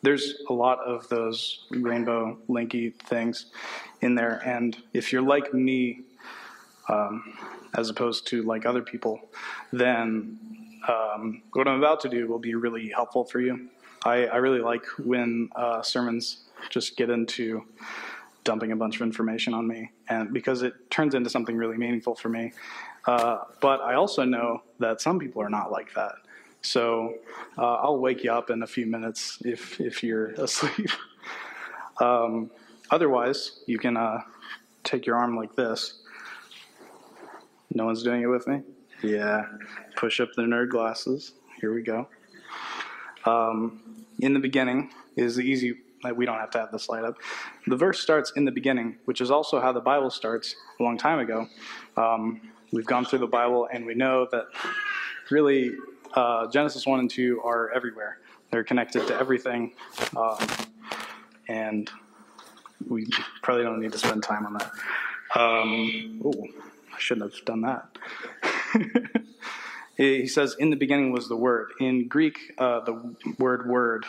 there's 0.00 0.36
a 0.48 0.54
lot 0.54 0.78
of 0.78 1.06
those 1.10 1.66
rainbow 1.70 2.38
linky 2.48 2.94
things 3.02 3.52
in 4.00 4.14
there, 4.14 4.40
and 4.46 4.78
if 4.94 5.12
you're 5.12 5.20
like 5.20 5.52
me, 5.52 6.04
um, 6.88 7.36
as 7.74 7.90
opposed 7.90 8.26
to 8.28 8.42
like 8.42 8.64
other 8.64 8.80
people, 8.80 9.20
then 9.74 10.38
um, 10.88 11.42
what 11.52 11.68
I'm 11.68 11.76
about 11.76 12.00
to 12.00 12.08
do 12.08 12.26
will 12.28 12.38
be 12.38 12.54
really 12.54 12.88
helpful 12.88 13.26
for 13.26 13.40
you. 13.40 13.68
I, 14.06 14.24
I 14.24 14.36
really 14.36 14.60
like 14.60 14.86
when 14.96 15.50
uh, 15.54 15.82
sermons 15.82 16.44
just 16.70 16.96
get 16.96 17.10
into 17.10 17.66
dumping 18.44 18.72
a 18.72 18.76
bunch 18.76 18.96
of 18.96 19.02
information 19.02 19.54
on 19.54 19.66
me, 19.66 19.92
and 20.08 20.32
because 20.32 20.62
it 20.62 20.90
turns 20.90 21.14
into 21.14 21.30
something 21.30 21.56
really 21.56 21.76
meaningful 21.76 22.14
for 22.14 22.28
me. 22.28 22.52
Uh, 23.06 23.38
but 23.60 23.80
I 23.80 23.94
also 23.94 24.24
know 24.24 24.62
that 24.78 25.00
some 25.00 25.18
people 25.18 25.42
are 25.42 25.50
not 25.50 25.70
like 25.70 25.94
that. 25.94 26.14
So 26.62 27.14
uh, 27.56 27.74
I'll 27.76 27.98
wake 27.98 28.24
you 28.24 28.32
up 28.32 28.50
in 28.50 28.62
a 28.62 28.66
few 28.66 28.86
minutes 28.86 29.38
if, 29.44 29.80
if 29.80 30.02
you're 30.02 30.26
asleep. 30.38 30.90
um, 32.00 32.50
otherwise, 32.90 33.60
you 33.66 33.78
can 33.78 33.96
uh, 33.96 34.22
take 34.84 35.06
your 35.06 35.16
arm 35.16 35.36
like 35.36 35.54
this. 35.56 36.02
No 37.72 37.86
one's 37.86 38.02
doing 38.02 38.22
it 38.22 38.26
with 38.26 38.46
me? 38.46 38.62
Yeah. 39.02 39.46
Push 39.96 40.20
up 40.20 40.30
the 40.34 40.42
nerd 40.42 40.70
glasses. 40.70 41.32
Here 41.60 41.72
we 41.72 41.82
go. 41.82 42.08
Um, 43.24 44.04
in 44.18 44.34
the 44.34 44.40
beginning 44.40 44.90
is 45.16 45.36
the 45.36 45.42
easy, 45.42 45.78
we 46.16 46.24
don't 46.24 46.38
have 46.38 46.50
to 46.50 46.58
have 46.58 46.72
the 46.72 46.78
slide 46.78 47.04
up. 47.04 47.16
The 47.66 47.76
verse 47.76 48.00
starts 48.00 48.32
in 48.36 48.44
the 48.44 48.50
beginning, 48.50 48.96
which 49.04 49.20
is 49.20 49.30
also 49.30 49.60
how 49.60 49.72
the 49.72 49.80
Bible 49.80 50.10
starts 50.10 50.56
a 50.78 50.82
long 50.82 50.96
time 50.96 51.18
ago. 51.18 51.46
Um, 51.96 52.40
we've 52.72 52.86
gone 52.86 53.04
through 53.04 53.18
the 53.18 53.26
Bible 53.26 53.68
and 53.72 53.84
we 53.84 53.94
know 53.94 54.26
that 54.32 54.46
really 55.30 55.72
uh, 56.14 56.48
Genesis 56.48 56.86
1 56.86 57.00
and 57.00 57.10
2 57.10 57.42
are 57.44 57.70
everywhere. 57.72 58.18
they're 58.50 58.64
connected 58.64 59.06
to 59.06 59.16
everything. 59.16 59.72
Um, 60.16 60.38
and 61.48 61.90
we 62.88 63.06
probably 63.42 63.64
don't 63.64 63.80
need 63.80 63.92
to 63.92 63.98
spend 63.98 64.22
time 64.22 64.46
on 64.46 64.54
that. 64.54 64.70
Um, 65.36 66.22
oh, 66.24 66.46
I 66.92 66.98
shouldn't 66.98 67.32
have 67.32 67.44
done 67.44 67.60
that. 67.62 67.98
he 69.96 70.26
says, 70.26 70.56
In 70.58 70.70
the 70.70 70.76
beginning 70.76 71.12
was 71.12 71.28
the 71.28 71.36
Word. 71.36 71.72
In 71.78 72.08
Greek, 72.08 72.54
uh, 72.58 72.80
the 72.80 73.14
word 73.38 73.68
word 73.68 74.04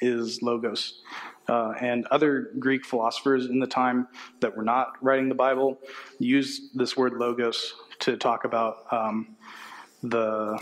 is 0.00 0.42
logos. 0.42 1.00
Uh, 1.48 1.74
and 1.80 2.06
other 2.06 2.52
Greek 2.58 2.86
philosophers 2.86 3.46
in 3.46 3.58
the 3.58 3.66
time 3.66 4.08
that 4.40 4.56
were 4.56 4.62
not 4.62 4.92
writing 5.02 5.28
the 5.28 5.34
Bible 5.34 5.78
used 6.18 6.78
this 6.78 6.96
word 6.96 7.12
logos 7.14 7.74
to 8.00 8.16
talk 8.16 8.44
about 8.44 8.86
um, 8.90 9.36
the 10.02 10.58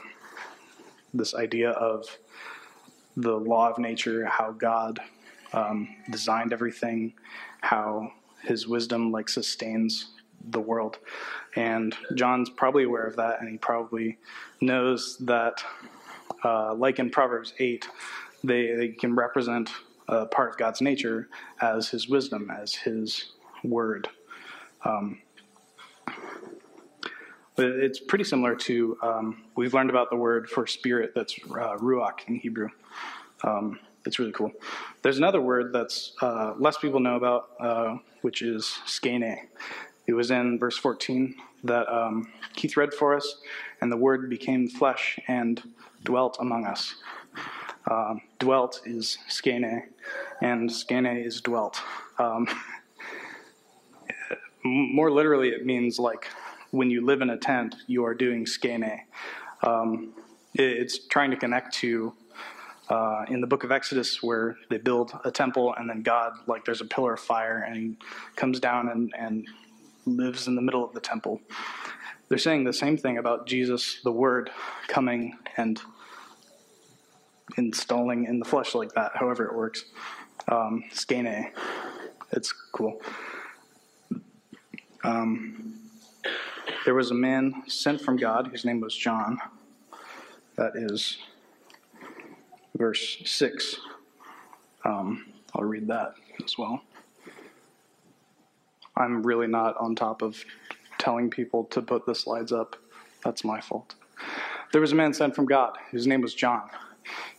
this 1.14 1.34
idea 1.34 1.70
of 1.70 2.06
the 3.16 3.36
law 3.36 3.68
of 3.70 3.78
nature, 3.78 4.24
how 4.24 4.50
God 4.52 4.98
um, 5.52 5.94
designed 6.10 6.52
everything, 6.52 7.12
how 7.60 8.12
His 8.42 8.66
wisdom 8.66 9.12
like 9.12 9.28
sustains 9.28 10.08
the 10.50 10.60
world. 10.60 10.98
And 11.54 11.94
John's 12.14 12.50
probably 12.50 12.84
aware 12.84 13.04
of 13.04 13.16
that, 13.16 13.40
and 13.40 13.48
he 13.48 13.58
probably 13.58 14.18
knows 14.60 15.16
that, 15.18 15.62
uh, 16.44 16.74
like 16.74 16.98
in 16.98 17.10
Proverbs 17.10 17.52
8, 17.58 17.88
they, 18.44 18.72
they 18.74 18.88
can 18.88 19.14
represent 19.14 19.70
a 20.08 20.26
part 20.26 20.50
of 20.50 20.58
God's 20.58 20.80
nature 20.80 21.28
as 21.60 21.88
his 21.88 22.08
wisdom, 22.08 22.50
as 22.50 22.74
his 22.74 23.32
word. 23.64 24.08
Um, 24.84 25.20
it's 27.58 28.00
pretty 28.00 28.24
similar 28.24 28.54
to, 28.56 28.98
um, 29.02 29.44
we've 29.56 29.74
learned 29.74 29.90
about 29.90 30.10
the 30.10 30.16
word 30.16 30.48
for 30.48 30.66
spirit 30.66 31.12
that's 31.14 31.38
uh, 31.44 31.76
ruach 31.76 32.26
in 32.26 32.36
Hebrew. 32.36 32.68
Um, 33.44 33.78
it's 34.04 34.18
really 34.18 34.32
cool. 34.32 34.52
There's 35.02 35.18
another 35.18 35.40
word 35.40 35.72
that's 35.72 36.14
uh, 36.20 36.54
less 36.58 36.78
people 36.78 37.00
know 37.00 37.16
about, 37.16 37.50
uh, 37.60 37.96
which 38.22 38.42
is 38.42 38.80
skene. 38.86 39.38
It 40.06 40.14
was 40.14 40.30
in 40.30 40.58
verse 40.58 40.76
14 40.76 41.34
that 41.64 41.88
um, 41.88 42.32
Keith 42.54 42.76
read 42.76 42.92
for 42.92 43.14
us, 43.14 43.36
and 43.80 43.92
the 43.92 43.96
word 43.96 44.28
became 44.28 44.68
flesh 44.68 45.18
and 45.28 45.62
dwelt 46.02 46.36
among 46.40 46.64
us. 46.66 46.96
Um, 47.90 48.20
dwelt 48.42 48.80
is 48.84 49.18
skene, 49.28 49.84
and 50.40 50.70
skene 50.70 51.06
is 51.06 51.40
dwelt. 51.40 51.80
Um, 52.18 52.48
more 54.64 55.12
literally, 55.12 55.50
it 55.50 55.64
means 55.64 56.00
like 56.00 56.26
when 56.72 56.90
you 56.90 57.06
live 57.06 57.22
in 57.22 57.30
a 57.30 57.36
tent, 57.36 57.76
you 57.86 58.04
are 58.04 58.14
doing 58.14 58.44
skene. 58.44 59.02
Um, 59.62 60.12
it's 60.54 61.06
trying 61.06 61.30
to 61.30 61.36
connect 61.36 61.72
to 61.74 62.12
uh, 62.88 63.26
in 63.28 63.40
the 63.40 63.46
book 63.46 63.62
of 63.62 63.70
Exodus 63.70 64.20
where 64.24 64.56
they 64.70 64.78
build 64.78 65.16
a 65.24 65.30
temple 65.30 65.72
and 65.78 65.88
then 65.88 66.02
God, 66.02 66.32
like 66.48 66.64
there's 66.64 66.80
a 66.80 66.84
pillar 66.84 67.12
of 67.12 67.20
fire 67.20 67.64
and 67.64 67.76
he 67.76 67.96
comes 68.34 68.58
down 68.58 68.88
and, 68.88 69.14
and 69.16 69.46
lives 70.04 70.48
in 70.48 70.56
the 70.56 70.62
middle 70.62 70.84
of 70.84 70.92
the 70.94 71.00
temple. 71.00 71.40
They're 72.28 72.38
saying 72.38 72.64
the 72.64 72.72
same 72.72 72.96
thing 72.96 73.18
about 73.18 73.46
Jesus, 73.46 74.00
the 74.02 74.10
Word, 74.10 74.50
coming 74.88 75.38
and 75.56 75.80
installing 77.56 78.24
in 78.24 78.38
the 78.38 78.44
flesh 78.44 78.74
like 78.74 78.92
that, 78.92 79.12
however 79.14 79.44
it 79.46 79.54
works. 79.54 79.84
Um. 80.48 80.84
It's 82.32 82.52
cool. 82.72 83.00
Um, 85.04 85.74
there 86.84 86.94
was 86.94 87.10
a 87.10 87.14
man 87.14 87.62
sent 87.66 88.00
from 88.00 88.16
God 88.16 88.48
whose 88.48 88.64
name 88.64 88.80
was 88.80 88.96
John. 88.96 89.38
That 90.56 90.72
is 90.74 91.18
verse 92.76 93.18
6. 93.24 93.76
Um, 94.84 95.26
I'll 95.54 95.64
read 95.64 95.86
that 95.88 96.14
as 96.44 96.56
well. 96.56 96.82
I'm 98.96 99.22
really 99.22 99.46
not 99.46 99.76
on 99.76 99.94
top 99.94 100.22
of 100.22 100.44
telling 100.98 101.30
people 101.30 101.64
to 101.64 101.82
put 101.82 102.06
the 102.06 102.14
slides 102.14 102.52
up. 102.52 102.76
That's 103.24 103.44
my 103.44 103.60
fault. 103.60 103.94
There 104.72 104.80
was 104.80 104.92
a 104.92 104.94
man 104.94 105.12
sent 105.12 105.34
from 105.34 105.46
God 105.46 105.76
whose 105.90 106.06
name 106.06 106.20
was 106.20 106.34
John. 106.34 106.68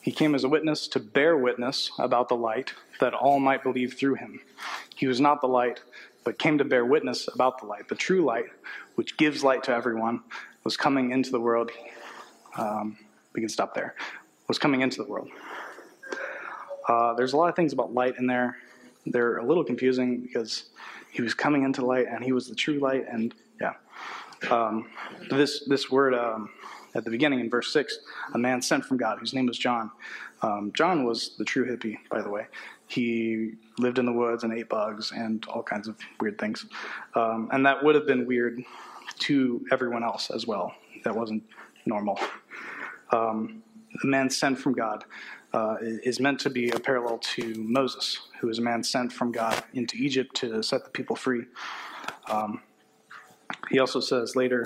He 0.02 0.12
came 0.12 0.36
as 0.36 0.44
a 0.44 0.50
witness 0.50 0.88
to 0.90 1.00
bear 1.00 1.38
witness 1.38 1.92
about 2.00 2.30
the 2.30 2.36
light, 2.36 2.74
that 3.00 3.14
all 3.14 3.40
might 3.40 3.64
believe 3.64 3.94
through 3.94 4.16
him. 4.16 4.40
He 4.96 5.08
was 5.08 5.20
not 5.20 5.42
the 5.42 5.48
light, 5.48 5.82
but 6.24 6.40
came 6.40 6.58
to 6.58 6.66
bear 6.66 6.86
witness 6.86 7.28
about 7.34 7.60
the 7.60 7.66
light. 7.66 7.88
The 7.90 7.96
true 7.96 8.24
light, 8.24 8.46
which 8.96 9.18
gives 9.18 9.44
light 9.44 9.64
to 9.64 9.72
everyone, 9.72 10.22
was 10.64 10.78
coming 10.78 11.12
into 11.12 11.32
the 11.32 11.40
world. 11.40 11.72
Um, 12.58 12.98
we 13.34 13.42
can 13.42 13.50
stop 13.50 13.74
there. 13.74 13.96
Was 14.48 14.60
coming 14.60 14.82
into 14.82 15.02
the 15.02 15.10
world. 15.10 15.30
Uh, 16.88 17.14
there's 17.14 17.34
a 17.34 17.38
lot 17.38 17.50
of 17.50 17.56
things 17.56 17.74
about 17.74 17.94
light 17.94 18.16
in 18.18 18.28
there. 18.28 18.58
They're 19.06 19.38
a 19.38 19.46
little 19.46 19.64
confusing 19.64 20.22
because 20.22 20.70
he 21.12 21.22
was 21.22 21.34
coming 21.34 21.64
into 21.64 21.86
light 21.86 22.08
and 22.08 22.24
he 22.24 22.32
was 22.32 22.48
the 22.48 22.56
true 22.56 22.80
light. 22.80 23.06
And 23.10 23.34
yeah, 23.60 23.74
um, 24.50 24.90
this 25.30 25.64
this 25.68 25.90
word 25.90 26.14
um, 26.14 26.50
at 26.96 27.04
the 27.04 27.10
beginning 27.10 27.40
in 27.40 27.50
verse 27.50 27.72
six, 27.72 28.00
a 28.34 28.38
man 28.38 28.62
sent 28.62 28.86
from 28.86 28.98
God 28.98 29.20
whose 29.20 29.34
name 29.34 29.48
was 29.48 29.58
John. 29.58 29.92
Um, 30.42 30.72
John 30.76 31.06
was 31.06 31.36
the 31.38 31.46
true 31.46 31.66
hippie, 31.66 31.98
by 32.10 32.22
the 32.22 32.30
way. 32.30 32.48
He 32.88 33.54
lived 33.80 33.98
in 33.98 34.06
the 34.06 34.12
woods 34.12 34.44
and 34.44 34.54
ate 34.54 34.70
bugs 34.70 35.12
and 35.12 35.46
all 35.48 35.64
kinds 35.64 35.88
of 35.88 35.98
weird 36.20 36.38
things. 36.38 36.66
Um, 37.16 37.50
and 37.52 37.66
that 37.66 37.84
would 37.84 37.96
have 37.96 38.06
been 38.06 38.26
weird 38.28 38.62
to 39.20 39.66
everyone 39.72 40.04
else 40.04 40.30
as 40.30 40.46
well. 40.46 40.74
That 41.04 41.16
wasn't 41.16 41.44
normal. 41.86 42.20
Um, 43.12 43.64
the 44.02 44.08
man 44.08 44.30
sent 44.30 44.60
from 44.60 44.74
God 44.74 45.06
uh, 45.54 45.78
is 45.82 46.20
meant 46.20 46.40
to 46.42 46.50
be 46.50 46.70
a 46.72 46.80
parallel 46.80 47.20
to 47.20 47.54
Moses, 47.58 48.20
who 48.40 48.48
was 48.48 48.60
a 48.60 48.62
man 48.62 48.84
sent 48.84 49.14
from 49.14 49.32
God 49.32 49.64
into 49.74 49.96
Egypt 49.98 50.36
to 50.38 50.62
set 50.62 50.84
the 50.84 50.90
people 50.90 51.16
free. 51.16 51.46
Um, 52.30 52.62
he 53.70 53.80
also 53.80 54.00
says 54.00 54.36
later, 54.36 54.66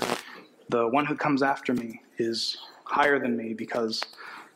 The 0.69 0.87
one 0.87 1.05
who 1.05 1.15
comes 1.15 1.41
after 1.41 1.73
me 1.73 2.01
is 2.17 2.57
higher 2.83 3.19
than 3.19 3.37
me 3.37 3.53
because 3.53 4.03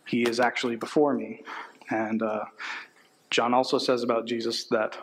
he 0.06 0.24
is 0.24 0.40
actually 0.40 0.76
before 0.76 1.14
me. 1.14 1.44
And 1.90 2.22
uh, 2.22 2.46
John 3.30 3.54
also 3.54 3.78
says 3.78 4.04
about 4.04 4.26
Jesus 4.26 4.66
that, 4.66 4.98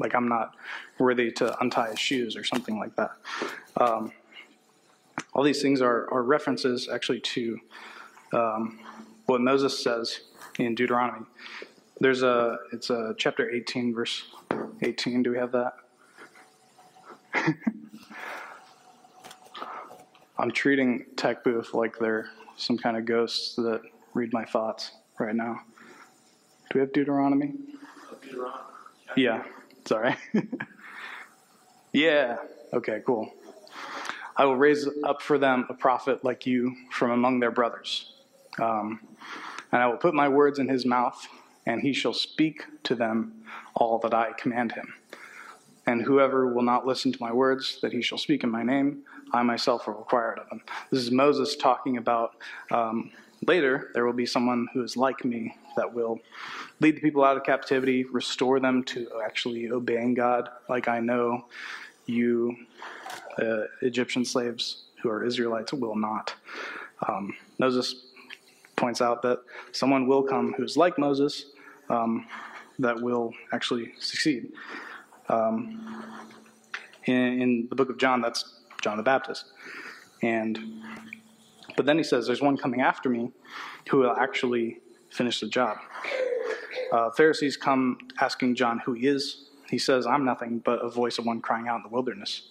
like, 0.00 0.14
I'm 0.14 0.28
not 0.28 0.54
worthy 0.98 1.30
to 1.32 1.58
untie 1.60 1.90
his 1.90 1.98
shoes 1.98 2.36
or 2.36 2.44
something 2.44 2.78
like 2.78 2.94
that. 2.96 3.10
Um, 3.76 4.12
all 5.34 5.42
these 5.42 5.60
things 5.62 5.82
are, 5.82 6.10
are 6.12 6.22
references 6.22 6.88
actually 6.88 7.20
to 7.20 7.58
um, 8.32 8.78
what 9.26 9.40
Moses 9.40 9.82
says 9.82 10.20
in 10.58 10.74
Deuteronomy. 10.74 11.26
There's 12.00 12.22
a, 12.22 12.58
it's 12.72 12.90
a 12.90 13.14
chapter 13.18 13.50
18, 13.50 13.94
verse 13.94 14.24
18. 14.82 15.22
Do 15.22 15.30
we 15.32 15.38
have 15.38 15.52
that? 15.52 15.74
I'm 20.38 20.50
treating 20.50 21.06
Tech 21.16 21.42
Booth 21.42 21.72
like 21.72 21.98
they're 21.98 22.28
some 22.56 22.76
kind 22.76 22.96
of 22.96 23.06
ghosts 23.06 23.56
that 23.56 23.80
read 24.12 24.32
my 24.34 24.44
thoughts 24.44 24.90
right 25.18 25.34
now. 25.34 25.60
Do 26.70 26.78
we 26.78 26.80
have 26.80 26.92
Deuteronomy? 26.92 27.54
Deuteronomy. 28.22 28.60
Yeah, 29.16 29.44
sorry. 29.86 30.16
yeah, 31.92 32.36
okay, 32.74 33.00
cool. 33.06 33.32
I 34.36 34.44
will 34.44 34.56
raise 34.56 34.86
up 35.04 35.22
for 35.22 35.38
them 35.38 35.64
a 35.70 35.74
prophet 35.74 36.22
like 36.22 36.44
you 36.44 36.76
from 36.90 37.10
among 37.10 37.40
their 37.40 37.50
brothers. 37.50 38.12
Um, 38.58 39.00
and 39.72 39.82
I 39.82 39.86
will 39.86 39.96
put 39.96 40.12
my 40.12 40.28
words 40.28 40.58
in 40.58 40.68
his 40.68 40.84
mouth, 40.84 41.26
and 41.64 41.80
he 41.80 41.94
shall 41.94 42.12
speak 42.12 42.64
to 42.82 42.94
them 42.94 43.42
all 43.74 43.98
that 44.00 44.12
I 44.12 44.32
command 44.32 44.72
him. 44.72 44.92
And 45.86 46.02
whoever 46.02 46.46
will 46.46 46.62
not 46.62 46.86
listen 46.86 47.12
to 47.12 47.18
my 47.22 47.32
words 47.32 47.80
that 47.80 47.92
he 47.92 48.02
shall 48.02 48.18
speak 48.18 48.44
in 48.44 48.50
my 48.50 48.62
name, 48.62 49.04
I 49.32 49.42
myself 49.42 49.86
will 49.86 49.94
require 49.94 50.32
it 50.32 50.38
of 50.38 50.48
him. 50.48 50.62
This 50.90 51.02
is 51.02 51.10
Moses 51.10 51.56
talking 51.56 51.96
about 51.96 52.36
um, 52.70 53.10
later, 53.46 53.90
there 53.94 54.06
will 54.06 54.12
be 54.12 54.26
someone 54.26 54.68
who 54.72 54.82
is 54.82 54.96
like 54.96 55.24
me 55.24 55.56
that 55.76 55.92
will 55.92 56.20
lead 56.80 56.96
the 56.96 57.00
people 57.00 57.24
out 57.24 57.36
of 57.36 57.44
captivity, 57.44 58.04
restore 58.04 58.60
them 58.60 58.82
to 58.84 59.08
actually 59.24 59.70
obeying 59.70 60.14
God, 60.14 60.48
like 60.68 60.88
I 60.88 61.00
know 61.00 61.46
you 62.06 62.56
uh, 63.38 63.64
Egyptian 63.82 64.24
slaves 64.24 64.84
who 65.02 65.10
are 65.10 65.24
Israelites 65.24 65.72
will 65.72 65.96
not. 65.96 66.34
Um, 67.06 67.34
Moses 67.58 68.06
points 68.76 69.00
out 69.00 69.22
that 69.22 69.40
someone 69.72 70.06
will 70.06 70.22
come 70.22 70.54
who's 70.56 70.76
like 70.76 70.98
Moses 70.98 71.46
um, 71.88 72.26
that 72.78 73.00
will 73.00 73.32
actually 73.52 73.92
succeed. 73.98 74.52
Um, 75.28 76.14
in, 77.04 77.40
in, 77.42 77.66
the 77.68 77.74
book 77.74 77.90
of 77.90 77.98
John, 77.98 78.20
that's 78.20 78.55
John 78.86 78.96
the 78.96 79.02
Baptist. 79.02 79.46
And 80.22 80.56
but 81.76 81.86
then 81.86 81.98
he 81.98 82.04
says, 82.04 82.28
"There's 82.28 82.40
one 82.40 82.56
coming 82.56 82.82
after 82.82 83.08
me, 83.08 83.32
who 83.88 83.98
will 83.98 84.16
actually 84.16 84.78
finish 85.10 85.40
the 85.40 85.48
job." 85.48 85.78
Uh, 86.92 87.10
Pharisees 87.10 87.56
come 87.56 87.98
asking 88.20 88.54
John 88.54 88.78
who 88.78 88.92
he 88.92 89.08
is. 89.08 89.48
He 89.68 89.78
says, 89.78 90.06
"I'm 90.06 90.24
nothing 90.24 90.60
but 90.60 90.78
a 90.84 90.88
voice 90.88 91.18
of 91.18 91.26
one 91.26 91.40
crying 91.40 91.66
out 91.66 91.78
in 91.78 91.82
the 91.82 91.88
wilderness." 91.88 92.48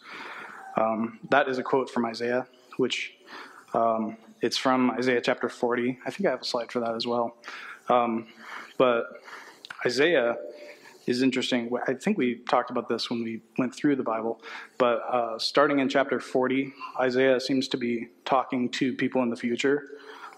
Um, 0.76 1.20
that 1.30 1.48
is 1.48 1.58
a 1.58 1.64
quote 1.64 1.90
from 1.90 2.06
Isaiah, 2.06 2.46
which 2.76 3.14
um, 3.74 4.18
it's 4.42 4.58
from 4.58 4.92
Isaiah 4.92 5.22
chapter 5.22 5.48
40. 5.48 6.00
I 6.06 6.12
think 6.12 6.28
I 6.28 6.32
have 6.32 6.42
a 6.42 6.46
slide 6.54 6.70
for 6.70 6.82
that 6.82 6.96
as 6.96 7.08
well. 7.08 7.38
Um, 7.88 8.28
but 8.78 9.06
Isaiah 9.86 10.36
is 11.08 11.22
interesting. 11.22 11.72
I 11.88 11.94
think 11.94 12.18
we 12.18 12.36
talked 12.50 12.72
about 12.72 12.90
this 12.90 13.10
when 13.10 13.24
we 13.24 13.42
went 13.58 13.76
through 13.76 13.96
the 13.96 14.04
Bible, 14.04 14.42
but 14.78 15.04
uh, 15.10 15.38
starting 15.38 15.80
in 15.80 15.90
chapter 15.90 16.20
40, 16.20 16.74
Isaiah 17.00 17.40
seems 17.40 17.68
to 17.70 17.78
be 17.78 18.08
talking 18.26 18.70
to 18.72 18.94
people 18.94 19.22
in 19.24 19.30
the 19.30 19.36
future, 19.36 19.84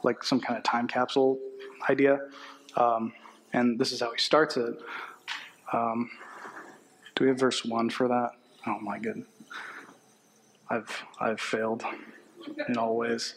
like 0.03 0.23
some 0.23 0.39
kind 0.39 0.57
of 0.57 0.63
time 0.63 0.87
capsule 0.87 1.39
idea. 1.89 2.19
Um, 2.75 3.13
and 3.53 3.79
this 3.79 3.91
is 3.91 4.01
how 4.01 4.11
he 4.11 4.19
starts 4.19 4.57
it. 4.57 4.75
Um, 5.71 6.09
do 7.15 7.23
we 7.23 7.29
have 7.29 7.39
verse 7.39 7.63
1 7.65 7.89
for 7.89 8.07
that? 8.07 8.31
Oh 8.65 8.79
my 8.79 8.99
goodness. 8.99 9.27
I've, 10.69 11.03
I've 11.19 11.39
failed 11.39 11.83
in 12.67 12.77
all 12.77 12.97
ways. 12.97 13.35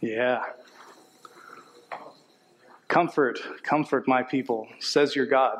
Yeah. 0.00 0.42
Comfort, 2.86 3.38
comfort 3.64 4.06
my 4.06 4.22
people, 4.22 4.68
says 4.78 5.16
your 5.16 5.26
God. 5.26 5.58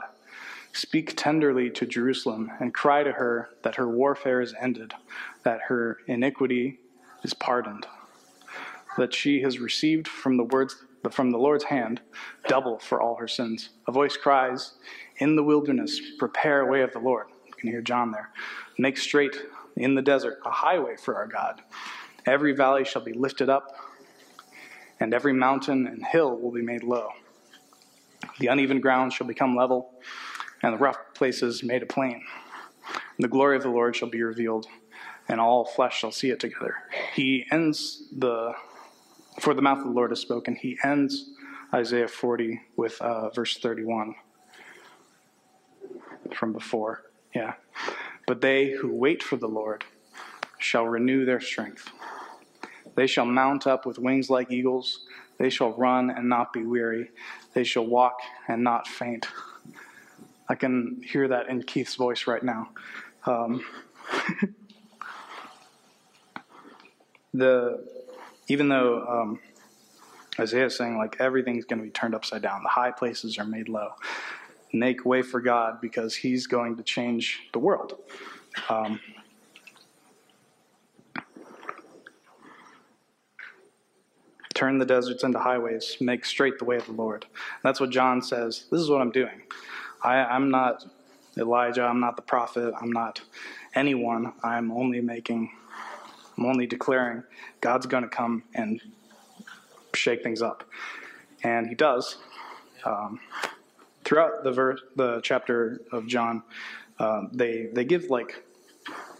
Speak 0.78 1.14
tenderly 1.16 1.70
to 1.70 1.86
Jerusalem 1.86 2.52
and 2.60 2.72
cry 2.72 3.02
to 3.02 3.10
her 3.10 3.50
that 3.62 3.74
her 3.74 3.88
warfare 3.88 4.40
is 4.40 4.54
ended, 4.60 4.94
that 5.42 5.62
her 5.62 5.98
iniquity 6.06 6.78
is 7.24 7.34
pardoned, 7.34 7.84
that 8.96 9.12
she 9.12 9.42
has 9.42 9.58
received 9.58 10.06
from 10.06 10.36
the 10.36 10.44
words 10.44 10.84
from 11.10 11.32
the 11.32 11.38
Lord's 11.38 11.64
hand 11.64 12.00
double 12.46 12.78
for 12.78 13.02
all 13.02 13.16
her 13.16 13.26
sins. 13.26 13.70
A 13.88 13.92
voice 13.92 14.16
cries, 14.16 14.74
"In 15.16 15.34
the 15.34 15.42
wilderness, 15.42 16.00
prepare 16.16 16.60
a 16.60 16.66
way 16.66 16.82
of 16.82 16.92
the 16.92 17.00
Lord." 17.00 17.26
You 17.46 17.54
can 17.54 17.70
hear 17.70 17.82
John 17.82 18.12
there. 18.12 18.30
Make 18.78 18.98
straight 18.98 19.36
in 19.74 19.96
the 19.96 20.02
desert 20.02 20.38
a 20.46 20.50
highway 20.50 20.94
for 20.96 21.16
our 21.16 21.26
God. 21.26 21.60
Every 22.24 22.52
valley 22.52 22.84
shall 22.84 23.02
be 23.02 23.12
lifted 23.12 23.48
up, 23.48 23.76
and 25.00 25.12
every 25.12 25.32
mountain 25.32 25.88
and 25.88 26.06
hill 26.06 26.38
will 26.38 26.52
be 26.52 26.62
made 26.62 26.84
low. 26.84 27.14
The 28.38 28.46
uneven 28.46 28.80
ground 28.80 29.12
shall 29.12 29.26
become 29.26 29.56
level, 29.56 30.00
and 30.62 30.74
the 30.74 30.78
rough 30.78 30.98
places 31.14 31.62
made 31.62 31.82
a 31.82 31.86
plain. 31.86 32.22
And 33.16 33.24
the 33.24 33.28
glory 33.28 33.56
of 33.56 33.62
the 33.62 33.70
Lord 33.70 33.96
shall 33.96 34.08
be 34.08 34.22
revealed, 34.22 34.66
and 35.28 35.40
all 35.40 35.64
flesh 35.64 35.98
shall 35.98 36.12
see 36.12 36.30
it 36.30 36.40
together. 36.40 36.76
He 37.14 37.46
ends 37.50 38.04
the, 38.16 38.54
for 39.40 39.54
the 39.54 39.62
mouth 39.62 39.78
of 39.78 39.84
the 39.84 39.90
Lord 39.90 40.10
has 40.10 40.20
spoken, 40.20 40.56
he 40.56 40.78
ends 40.82 41.30
Isaiah 41.72 42.08
40 42.08 42.62
with 42.76 43.00
uh, 43.02 43.30
verse 43.30 43.58
31 43.58 44.14
from 46.34 46.52
before. 46.52 47.04
Yeah. 47.34 47.54
But 48.26 48.40
they 48.40 48.70
who 48.70 48.92
wait 48.92 49.22
for 49.22 49.36
the 49.36 49.48
Lord 49.48 49.84
shall 50.58 50.86
renew 50.86 51.24
their 51.24 51.40
strength. 51.40 51.90
They 52.94 53.06
shall 53.06 53.26
mount 53.26 53.66
up 53.66 53.86
with 53.86 53.98
wings 53.98 54.28
like 54.28 54.50
eagles. 54.50 55.06
They 55.38 55.50
shall 55.50 55.72
run 55.72 56.10
and 56.10 56.28
not 56.28 56.52
be 56.52 56.64
weary. 56.64 57.10
They 57.54 57.64
shall 57.64 57.86
walk 57.86 58.18
and 58.48 58.64
not 58.64 58.88
faint. 58.88 59.28
I 60.48 60.54
can 60.54 61.02
hear 61.04 61.28
that 61.28 61.48
in 61.48 61.62
Keith's 61.62 61.94
voice 61.94 62.26
right 62.26 62.42
now. 62.42 62.70
Um, 63.26 63.64
the 67.34 67.86
even 68.48 68.68
though 68.68 69.04
um, 69.06 69.40
Isaiah 70.40 70.66
is 70.66 70.76
saying 70.76 70.96
like 70.96 71.16
everything's 71.20 71.64
going 71.66 71.80
to 71.80 71.84
be 71.84 71.90
turned 71.90 72.14
upside 72.14 72.42
down, 72.42 72.62
the 72.62 72.70
high 72.70 72.90
places 72.90 73.38
are 73.38 73.44
made 73.44 73.68
low 73.68 73.92
make 74.72 75.04
way 75.04 75.22
for 75.22 75.40
God 75.40 75.80
because 75.80 76.14
He's 76.16 76.46
going 76.46 76.76
to 76.76 76.82
change 76.82 77.48
the 77.52 77.58
world. 77.58 77.94
Um, 78.68 79.00
turn 84.54 84.78
the 84.78 84.86
deserts 84.86 85.22
into 85.22 85.38
highways, 85.38 85.96
make 86.00 86.24
straight 86.24 86.58
the 86.58 86.64
way 86.64 86.76
of 86.76 86.86
the 86.86 86.92
Lord. 86.92 87.26
That's 87.62 87.80
what 87.80 87.90
John 87.90 88.22
says. 88.22 88.64
This 88.70 88.80
is 88.80 88.90
what 88.90 89.00
I'm 89.00 89.12
doing. 89.12 89.42
I, 90.02 90.16
I'm 90.16 90.50
not 90.50 90.84
Elijah, 91.36 91.84
I'm 91.84 92.00
not 92.00 92.16
the 92.16 92.22
prophet, 92.22 92.74
I'm 92.80 92.92
not 92.92 93.20
anyone. 93.74 94.32
I'm 94.42 94.70
only 94.72 95.00
making, 95.00 95.50
I'm 96.36 96.46
only 96.46 96.66
declaring 96.66 97.22
God's 97.60 97.86
going 97.86 98.02
to 98.02 98.08
come 98.08 98.42
and 98.54 98.80
shake 99.94 100.22
things 100.22 100.42
up. 100.42 100.64
And 101.42 101.66
He 101.68 101.74
does. 101.74 102.16
Um, 102.84 103.20
throughout 104.04 104.42
the 104.44 104.78
the 104.96 105.20
chapter 105.22 105.80
of 105.92 106.06
John, 106.06 106.42
uh, 106.98 107.22
they 107.32 107.68
they 107.72 107.84
give 107.84 108.10
like 108.10 108.44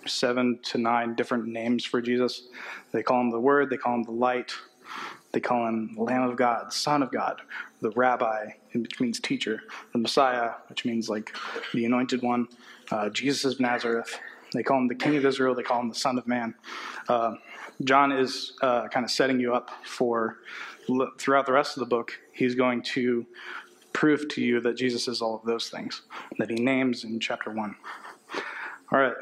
seven 0.07 0.59
to 0.63 0.79
nine 0.79 1.15
different 1.15 1.47
names 1.47 1.85
for 1.85 2.01
Jesus. 2.01 2.49
They 2.93 3.03
call 3.03 3.21
him 3.21 3.31
the 3.31 3.41
Word. 3.41 3.71
They 3.71 3.77
call 3.77 3.95
him 3.95 4.05
the 4.05 4.13
Light. 4.13 4.55
They 5.39 5.43
call 5.43 5.69
him 5.69 5.95
Lamb 5.97 6.25
of 6.25 6.35
God, 6.35 6.73
Son 6.73 7.01
of 7.01 7.13
God, 7.13 7.41
the 7.81 7.93
Rabbi, 7.93 8.47
which 8.75 8.99
means 8.99 9.21
teacher, 9.21 9.63
the 9.93 9.99
Messiah, 9.99 10.55
which 10.69 10.85
means 10.85 11.09
like 11.09 11.33
the 11.73 11.85
Anointed 11.85 12.23
One, 12.23 12.49
uh, 12.91 13.09
Jesus 13.11 13.45
of 13.55 13.61
Nazareth. 13.61 14.19
They 14.53 14.65
call 14.65 14.79
him 14.79 14.89
the 14.89 14.97
King 14.97 15.15
of 15.15 15.25
Israel. 15.25 15.55
They 15.55 15.63
call 15.63 15.79
him 15.79 15.91
the 15.91 15.95
Son 15.95 16.19
of 16.19 16.27
Man. 16.27 16.57
Uh, 17.09 17.37
John 17.85 18.11
is 18.11 18.55
uh, 18.63 18.89
kind 18.89 19.05
of 19.05 19.13
setting 19.13 19.39
you 19.39 19.55
up 19.55 19.71
for 19.85 20.39
throughout 21.21 21.47
the 21.47 21.53
rest 21.53 21.77
of 21.77 21.83
the 21.83 21.87
book. 21.87 22.19
He's 22.33 22.57
going 22.57 22.83
to 22.95 23.25
prove 23.93 24.27
to 24.31 24.43
you 24.43 24.61
that 24.63 24.77
Jesus 24.77 25.07
is 25.07 25.23
all 25.23 25.37
of 25.37 25.45
those 25.45 25.71
things 25.71 26.03
that 26.41 26.51
he 26.51 26.57
names 26.57 27.05
in 27.05 27.21
chapter 27.21 27.53
1. 27.53 27.77
All 28.91 28.99
right. 28.99 29.15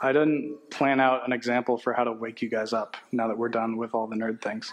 I 0.00 0.12
didn't 0.12 0.70
plan 0.70 1.00
out 1.00 1.26
an 1.26 1.32
example 1.32 1.76
for 1.76 1.92
how 1.92 2.04
to 2.04 2.12
wake 2.12 2.42
you 2.42 2.48
guys 2.48 2.72
up 2.72 2.96
now 3.12 3.28
that 3.28 3.36
we're 3.36 3.48
done 3.48 3.76
with 3.76 3.94
all 3.94 4.06
the 4.06 4.16
nerd 4.16 4.40
things. 4.40 4.72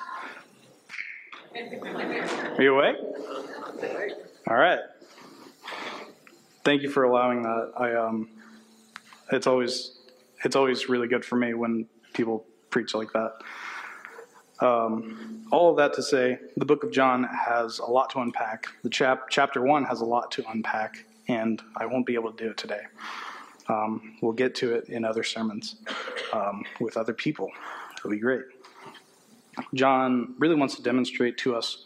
Are 1.55 2.61
you 2.61 2.75
awake? 2.75 2.97
All 4.47 4.57
right. 4.57 4.79
Thank 6.63 6.81
you 6.81 6.89
for 6.89 7.03
allowing 7.03 7.43
that. 7.43 7.71
I 7.77 7.95
um, 7.95 8.29
it's 9.31 9.47
always 9.47 9.97
it's 10.43 10.55
always 10.55 10.89
really 10.89 11.07
good 11.07 11.23
for 11.23 11.35
me 11.35 11.53
when 11.53 11.87
people 12.13 12.45
preach 12.69 12.93
like 12.93 13.11
that. 13.13 13.33
Um, 14.59 15.47
all 15.51 15.69
of 15.71 15.77
that 15.77 15.93
to 15.93 16.03
say, 16.03 16.39
the 16.55 16.65
book 16.65 16.83
of 16.83 16.91
John 16.91 17.23
has 17.23 17.79
a 17.79 17.85
lot 17.85 18.09
to 18.11 18.19
unpack. 18.19 18.67
The 18.83 18.89
chap- 18.89 19.29
chapter 19.29 19.61
one 19.61 19.83
has 19.85 20.01
a 20.01 20.05
lot 20.05 20.31
to 20.31 20.43
unpack, 20.49 21.05
and 21.27 21.61
I 21.77 21.85
won't 21.85 22.05
be 22.05 22.15
able 22.15 22.31
to 22.31 22.43
do 22.43 22.51
it 22.51 22.57
today. 22.57 22.81
Um, 23.67 24.15
we'll 24.21 24.33
get 24.33 24.55
to 24.55 24.75
it 24.75 24.89
in 24.89 25.03
other 25.03 25.23
sermons 25.23 25.75
um, 26.33 26.63
with 26.79 26.97
other 26.97 27.13
people. 27.13 27.51
It'll 27.97 28.11
be 28.11 28.19
great. 28.19 28.43
John 29.73 30.35
really 30.37 30.55
wants 30.55 30.75
to 30.75 30.83
demonstrate 30.83 31.37
to 31.39 31.55
us 31.55 31.85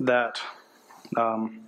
that 0.00 0.40
um, 1.16 1.60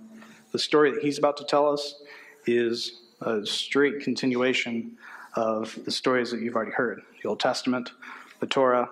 the 0.51 0.59
story 0.59 0.91
that 0.91 1.01
he's 1.01 1.17
about 1.17 1.37
to 1.37 1.43
tell 1.43 1.67
us 1.67 2.01
is 2.45 3.01
a 3.21 3.45
straight 3.45 4.01
continuation 4.01 4.97
of 5.35 5.77
the 5.85 5.91
stories 5.91 6.31
that 6.31 6.41
you've 6.41 6.55
already 6.55 6.71
heard 6.71 7.01
the 7.21 7.29
Old 7.29 7.39
Testament, 7.39 7.91
the 8.39 8.47
Torah, 8.47 8.89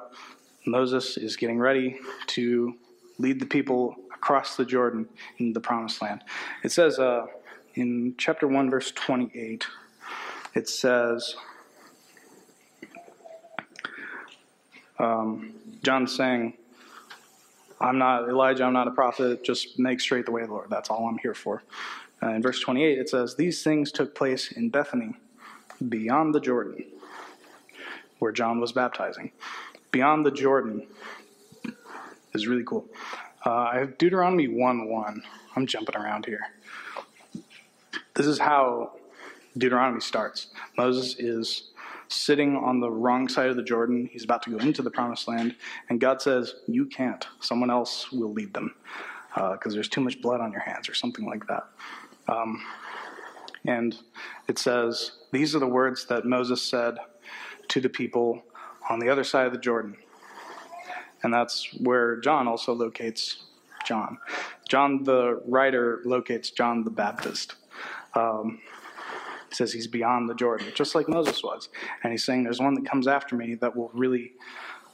Moses 0.65 1.17
is 1.17 1.35
getting 1.35 1.57
ready 1.57 1.99
to 2.27 2.75
lead 3.17 3.39
the 3.39 3.45
people 3.45 3.95
across 4.13 4.55
the 4.55 4.65
Jordan 4.65 5.07
into 5.37 5.53
the 5.53 5.59
promised 5.59 6.01
land. 6.01 6.23
It 6.63 6.71
says 6.71 6.99
uh, 6.99 7.25
in 7.75 8.15
chapter 8.17 8.47
1, 8.47 8.69
verse 8.69 8.91
28, 8.91 9.65
it 10.55 10.69
says, 10.69 11.35
um, 14.97 15.53
John 15.83 16.07
saying, 16.07 16.53
I'm 17.81 17.97
not 17.97 18.27
Elijah, 18.27 18.65
I'm 18.65 18.73
not 18.73 18.87
a 18.87 18.91
prophet, 18.91 19.43
just 19.43 19.79
make 19.79 20.01
straight 20.01 20.25
the 20.25 20.31
way 20.31 20.41
of 20.41 20.47
the 20.49 20.53
Lord. 20.53 20.69
That's 20.69 20.89
all 20.89 21.07
I'm 21.07 21.17
here 21.19 21.33
for. 21.33 21.63
Uh, 22.21 22.29
in 22.29 22.41
verse 22.41 22.59
28, 22.59 22.97
it 22.97 23.09
says, 23.09 23.35
These 23.35 23.63
things 23.63 23.91
took 23.91 24.13
place 24.13 24.51
in 24.51 24.69
Bethany, 24.69 25.13
beyond 25.87 26.35
the 26.35 26.41
Jordan, 26.41 26.83
where 28.19 28.33
John 28.33 28.59
was 28.59 28.73
baptizing 28.73 29.31
beyond 29.91 30.25
the 30.25 30.31
Jordan 30.31 30.85
is 32.33 32.47
really 32.47 32.63
cool. 32.63 32.85
Uh, 33.45 33.51
I 33.51 33.79
have 33.79 33.97
Deuteronomy 33.97 34.47
1 34.47 34.89
1. 34.89 35.23
I'm 35.55 35.65
jumping 35.65 35.95
around 35.95 36.25
here. 36.25 36.41
This 38.13 38.25
is 38.25 38.39
how 38.39 38.93
Deuteronomy 39.57 40.01
starts. 40.01 40.47
Moses 40.77 41.15
is 41.19 41.71
sitting 42.07 42.55
on 42.55 42.79
the 42.79 42.89
wrong 42.89 43.27
side 43.27 43.49
of 43.49 43.55
the 43.55 43.63
Jordan. 43.63 44.09
He's 44.11 44.23
about 44.23 44.41
to 44.43 44.49
go 44.49 44.57
into 44.57 44.81
the 44.81 44.91
promised 44.91 45.27
land, 45.27 45.55
and 45.89 45.99
God 45.99 46.21
says, 46.21 46.55
You 46.67 46.85
can't. 46.85 47.25
Someone 47.39 47.69
else 47.69 48.11
will 48.11 48.33
lead 48.33 48.53
them 48.53 48.75
because 49.33 49.73
uh, 49.73 49.75
there's 49.75 49.89
too 49.89 50.01
much 50.01 50.21
blood 50.21 50.41
on 50.41 50.51
your 50.51 50.61
hands, 50.61 50.89
or 50.89 50.93
something 50.93 51.25
like 51.25 51.47
that. 51.47 51.67
Um, 52.27 52.61
and 53.65 53.95
it 54.47 54.57
says, 54.57 55.11
These 55.31 55.55
are 55.55 55.59
the 55.59 55.67
words 55.67 56.05
that 56.07 56.25
Moses 56.25 56.61
said 56.61 56.97
to 57.69 57.79
the 57.79 57.89
people 57.89 58.43
on 58.89 58.99
the 58.99 59.09
other 59.09 59.23
side 59.23 59.45
of 59.45 59.53
the 59.53 59.59
Jordan. 59.59 59.95
And 61.21 61.33
that's 61.33 61.73
where 61.79 62.17
John 62.17 62.47
also 62.47 62.73
locates 62.73 63.43
John. 63.85 64.17
John 64.67 65.03
the 65.03 65.41
writer 65.45 66.01
locates 66.05 66.49
John 66.49 66.83
the 66.83 66.91
Baptist. 66.91 67.55
Um, 68.15 68.59
says 69.53 69.73
he's 69.73 69.87
beyond 69.87 70.29
the 70.29 70.35
Jordan, 70.35 70.67
just 70.75 70.95
like 70.95 71.07
Moses 71.07 71.43
was. 71.43 71.69
And 72.03 72.11
he's 72.11 72.23
saying, 72.23 72.43
There's 72.43 72.59
one 72.59 72.75
that 72.75 72.85
comes 72.85 73.07
after 73.07 73.35
me 73.35 73.55
that 73.55 73.75
will 73.75 73.91
really 73.93 74.33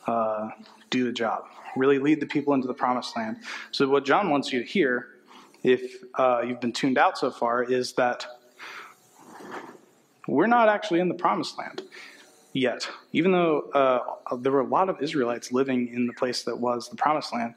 uh, 0.08 0.50
do 0.90 1.06
the 1.06 1.12
job, 1.12 1.46
really 1.76 2.00
lead 2.00 2.20
the 2.20 2.26
people 2.26 2.54
into 2.54 2.68
the 2.68 2.74
promised 2.74 3.16
land. 3.16 3.38
So, 3.72 3.88
what 3.88 4.06
John 4.06 4.30
wants 4.30 4.52
you 4.52 4.60
to 4.62 4.66
hear, 4.66 5.08
if 5.64 6.04
uh, 6.16 6.42
you've 6.46 6.62
been 6.62 6.74
tuned 6.74 6.98
out 6.98 7.18
so 7.18 7.32
far, 7.32 7.64
is 7.64 7.94
that 7.94 8.26
we're 10.28 10.48
not 10.48 10.70
actually 10.70 11.00
in 11.00 11.10
the 11.10 11.16
promised 11.16 11.58
land 11.58 11.84
yet. 12.54 12.88
Even 13.12 13.32
though 13.32 13.70
uh, 13.74 14.36
there 14.38 14.52
were 14.52 14.62
a 14.62 14.68
lot 14.68 14.90
of 14.90 15.02
Israelites 15.02 15.52
living 15.52 15.90
in 15.94 16.08
the 16.08 16.14
place 16.14 16.44
that 16.44 16.58
was 16.58 16.90
the 16.90 16.96
promised 16.96 17.34
land, 17.34 17.54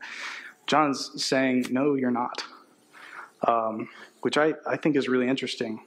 John's 0.67 1.23
saying, 1.23 1.67
No, 1.71 1.95
you're 1.95 2.11
not. 2.11 2.45
Um, 3.47 3.89
which 4.23 4.37
I, 4.37 4.55
I 4.67 4.77
think 4.77 4.97
is 4.97 5.09
really 5.09 5.29
interesting. 5.29 5.81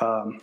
Um, 0.00 0.40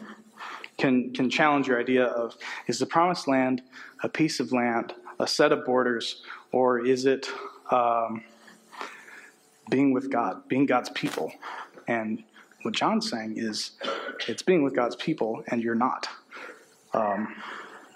can, 0.78 1.12
can 1.14 1.30
challenge 1.30 1.68
your 1.68 1.80
idea 1.80 2.06
of 2.06 2.38
is 2.68 2.80
the 2.80 2.86
promised 2.86 3.28
land 3.28 3.62
a 4.04 4.10
piece 4.10 4.40
of 4.40 4.52
land, 4.52 4.94
a 5.20 5.28
set 5.28 5.52
of 5.52 5.66
borders, 5.66 6.22
or 6.52 6.86
is 6.86 7.06
it 7.06 7.28
um, 7.72 8.24
being 9.70 9.92
with 9.92 10.12
God, 10.12 10.48
being 10.48 10.66
God's 10.66 10.90
people? 10.90 11.32
And 11.88 12.24
what 12.62 12.74
John's 12.74 13.10
saying 13.10 13.36
is 13.38 13.72
it's 14.28 14.42
being 14.42 14.64
with 14.64 14.76
God's 14.76 14.96
people, 14.96 15.44
and 15.48 15.62
you're 15.64 15.76
not. 15.76 16.08
Um, 16.94 17.36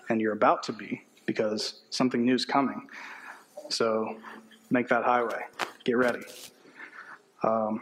and 0.09 0.19
you're 0.19 0.33
about 0.33 0.63
to 0.63 0.73
be 0.73 1.03
because 1.25 1.81
something 1.89 2.25
new 2.25 2.35
is 2.35 2.45
coming. 2.45 2.87
So 3.69 4.17
make 4.69 4.87
that 4.89 5.03
highway. 5.03 5.43
Get 5.83 5.97
ready. 5.97 6.21
Um, 7.43 7.81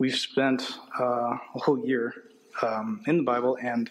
we've 0.00 0.16
spent 0.16 0.78
uh, 0.98 1.36
a 1.54 1.58
whole 1.58 1.78
year 1.78 2.14
um, 2.62 3.02
in 3.06 3.18
the 3.18 3.22
Bible, 3.22 3.56
and 3.62 3.88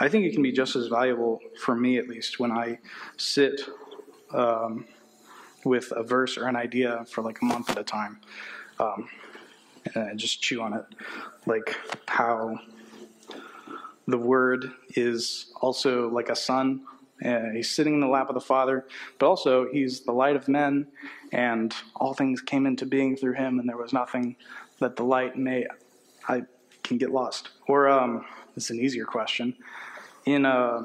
I 0.00 0.08
think 0.08 0.24
it 0.24 0.32
can 0.32 0.42
be 0.42 0.52
just 0.52 0.76
as 0.76 0.86
valuable 0.86 1.40
for 1.60 1.74
me, 1.74 1.98
at 1.98 2.08
least, 2.08 2.40
when 2.40 2.52
I 2.52 2.78
sit 3.18 3.60
um, 4.32 4.86
with 5.64 5.92
a 5.94 6.02
verse 6.02 6.38
or 6.38 6.46
an 6.46 6.56
idea 6.56 7.04
for 7.10 7.22
like 7.22 7.42
a 7.42 7.44
month 7.44 7.68
at 7.70 7.78
a 7.78 7.84
time 7.84 8.20
um, 8.78 9.08
and 9.94 10.18
just 10.18 10.40
chew 10.40 10.62
on 10.62 10.72
it. 10.72 10.84
Like 11.46 11.76
how 12.06 12.58
the 14.06 14.18
Word 14.18 14.70
is 14.90 15.52
also 15.60 16.08
like 16.08 16.28
a 16.28 16.36
son. 16.36 16.82
Uh, 17.24 17.50
he's 17.54 17.70
sitting 17.70 17.94
in 17.94 18.00
the 18.00 18.08
lap 18.08 18.28
of 18.28 18.34
the 18.34 18.40
Father, 18.40 18.86
but 19.18 19.26
also 19.26 19.68
he's 19.70 20.00
the 20.00 20.12
light 20.12 20.36
of 20.36 20.48
men, 20.48 20.86
and 21.32 21.74
all 21.96 22.14
things 22.14 22.40
came 22.40 22.66
into 22.66 22.86
being 22.86 23.16
through 23.16 23.34
him, 23.34 23.58
and 23.58 23.68
there 23.68 23.76
was 23.76 23.92
nothing 23.92 24.36
that 24.80 24.96
the 24.96 25.04
light 25.04 25.36
may. 25.36 25.66
I 26.28 26.42
can 26.82 26.98
get 26.98 27.10
lost. 27.10 27.50
Or 27.68 27.88
um, 27.88 28.24
it's 28.56 28.70
an 28.70 28.80
easier 28.80 29.04
question. 29.04 29.54
In 30.26 30.46
uh, 30.46 30.84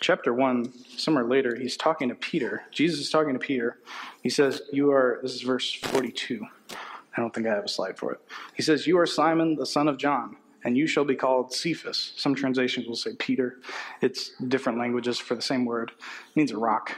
chapter 0.00 0.34
1, 0.34 0.72
somewhere 0.96 1.24
later, 1.24 1.56
he's 1.56 1.76
talking 1.76 2.08
to 2.08 2.14
Peter. 2.14 2.64
Jesus 2.70 3.00
is 3.00 3.10
talking 3.10 3.32
to 3.32 3.38
Peter. 3.38 3.78
He 4.22 4.28
says, 4.28 4.62
You 4.72 4.90
are, 4.90 5.20
this 5.22 5.34
is 5.34 5.42
verse 5.42 5.72
42. 5.72 6.46
I 6.70 7.20
don't 7.20 7.34
think 7.34 7.46
I 7.46 7.54
have 7.54 7.64
a 7.64 7.68
slide 7.68 7.98
for 7.98 8.12
it. 8.12 8.20
He 8.54 8.62
says, 8.62 8.86
You 8.86 8.98
are 8.98 9.06
Simon, 9.06 9.56
the 9.56 9.66
son 9.66 9.88
of 9.88 9.96
John 9.96 10.36
and 10.64 10.76
you 10.76 10.86
shall 10.86 11.04
be 11.04 11.16
called 11.16 11.52
Cephas. 11.52 12.12
Some 12.16 12.34
translations 12.34 12.86
will 12.86 12.96
say 12.96 13.14
Peter. 13.18 13.58
It's 14.00 14.30
different 14.48 14.78
languages 14.78 15.18
for 15.18 15.34
the 15.34 15.42
same 15.42 15.64
word. 15.64 15.90
It 15.98 16.36
means 16.36 16.52
a 16.52 16.58
rock. 16.58 16.96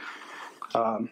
Um, 0.73 1.09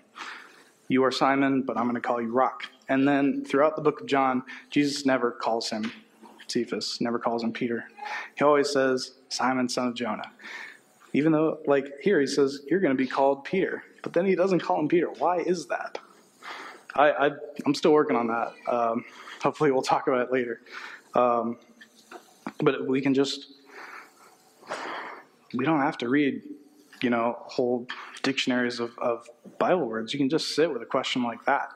you 0.87 1.03
are 1.03 1.11
Simon, 1.11 1.63
but 1.63 1.77
I'm 1.77 1.85
going 1.85 1.95
to 1.95 2.01
call 2.01 2.21
you 2.21 2.31
Rock. 2.31 2.69
And 2.89 3.07
then 3.07 3.45
throughout 3.45 3.75
the 3.75 3.81
book 3.81 4.01
of 4.01 4.07
John, 4.07 4.43
Jesus 4.69 5.05
never 5.05 5.31
calls 5.31 5.69
him 5.69 5.91
Cephas, 6.47 6.99
never 7.01 7.17
calls 7.17 7.43
him 7.43 7.51
Peter. 7.51 7.85
He 8.35 8.43
always 8.43 8.69
says, 8.69 9.13
Simon, 9.29 9.69
son 9.69 9.87
of 9.87 9.95
Jonah. 9.95 10.31
Even 11.13 11.31
though, 11.31 11.59
like 11.65 11.99
here, 12.01 12.19
he 12.19 12.27
says, 12.27 12.61
You're 12.69 12.79
going 12.79 12.95
to 12.95 13.01
be 13.01 13.07
called 13.07 13.43
Peter. 13.43 13.83
But 14.01 14.13
then 14.13 14.25
he 14.25 14.35
doesn't 14.35 14.59
call 14.59 14.79
him 14.79 14.87
Peter. 14.87 15.07
Why 15.07 15.37
is 15.37 15.67
that? 15.67 15.97
I, 16.95 17.11
I, 17.11 17.31
am 17.65 17.73
still 17.73 17.93
working 17.93 18.15
on 18.15 18.27
that. 18.27 18.53
Um, 18.67 19.05
hopefully, 19.41 19.71
we'll 19.71 19.81
talk 19.81 20.07
about 20.07 20.21
it 20.21 20.31
later. 20.31 20.61
Um, 21.15 21.57
but 22.59 22.87
we 22.87 23.01
can 23.01 23.13
just, 23.13 23.47
we 25.53 25.65
don't 25.65 25.81
have 25.81 25.97
to 25.99 26.09
read, 26.09 26.43
you 27.03 27.09
know, 27.09 27.37
whole 27.41 27.85
dictionaries 28.23 28.79
of, 28.79 28.97
of 28.97 29.27
Bible 29.59 29.85
words. 29.85 30.13
You 30.13 30.19
can 30.19 30.29
just 30.29 30.55
sit 30.55 30.71
with 30.71 30.81
a 30.81 30.85
question 30.85 31.21
like 31.21 31.43
that. 31.45 31.73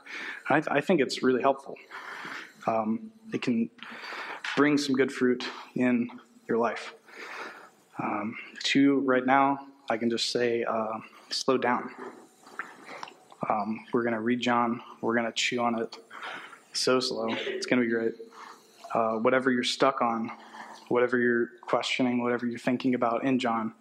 I, 0.50 0.64
I, 0.70 0.82
think 0.82 1.02
it's 1.02 1.22
really 1.22 1.42
helpful. 1.42 1.76
Um, 2.66 3.12
it 3.34 3.42
can 3.42 3.70
bring 4.56 4.78
some 4.78 4.96
good 4.96 5.12
fruit 5.12 5.46
in 5.76 6.10
your 6.48 6.58
life. 6.58 6.94
Um, 8.02 8.38
right 8.76 9.26
now, 9.26 9.68
I 9.90 9.98
can 9.98 10.10
just 10.10 10.32
say, 10.32 10.64
uh, 10.64 11.00
slow 11.30 11.58
down. 11.58 11.92
Um, 13.50 13.86
we're 13.92 14.04
going 14.04 14.14
to 14.14 14.22
read 14.22 14.40
John. 14.40 14.82
We're 15.02 15.14
going 15.14 15.26
to 15.26 15.32
chew 15.34 15.60
on 15.60 15.80
it 15.80 15.98
so 16.74 17.00
slow. 17.00 17.28
It's 17.30 17.66
going 17.66 17.82
to 17.82 17.86
be 17.86 17.92
great. 17.92 18.14
Uh, 18.94 19.16
whatever 19.16 19.52
you're 19.52 19.64
stuck 19.64 20.02
on, 20.02 20.32
whatever 20.88 21.18
you're 21.18 21.50
questioning, 21.62 22.24
whatever 22.24 22.46
you're 22.46 22.60
thinking 22.60 22.96
about 22.96 23.24
in 23.24 23.40
John, 23.40 23.74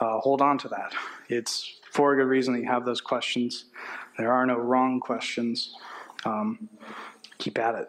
uh, 0.00 0.18
hold 0.18 0.42
on 0.42 0.58
to 0.58 0.68
that. 0.68 0.94
It's 1.28 1.80
for 1.90 2.12
a 2.12 2.16
good 2.16 2.28
reason 2.28 2.54
that 2.54 2.60
you 2.60 2.68
have 2.68 2.84
those 2.84 3.00
questions. 3.00 3.64
There 4.18 4.32
are 4.32 4.46
no 4.46 4.56
wrong 4.56 5.00
questions. 5.00 5.74
Um, 6.24 6.68
keep 7.38 7.58
at 7.58 7.74
it. 7.74 7.88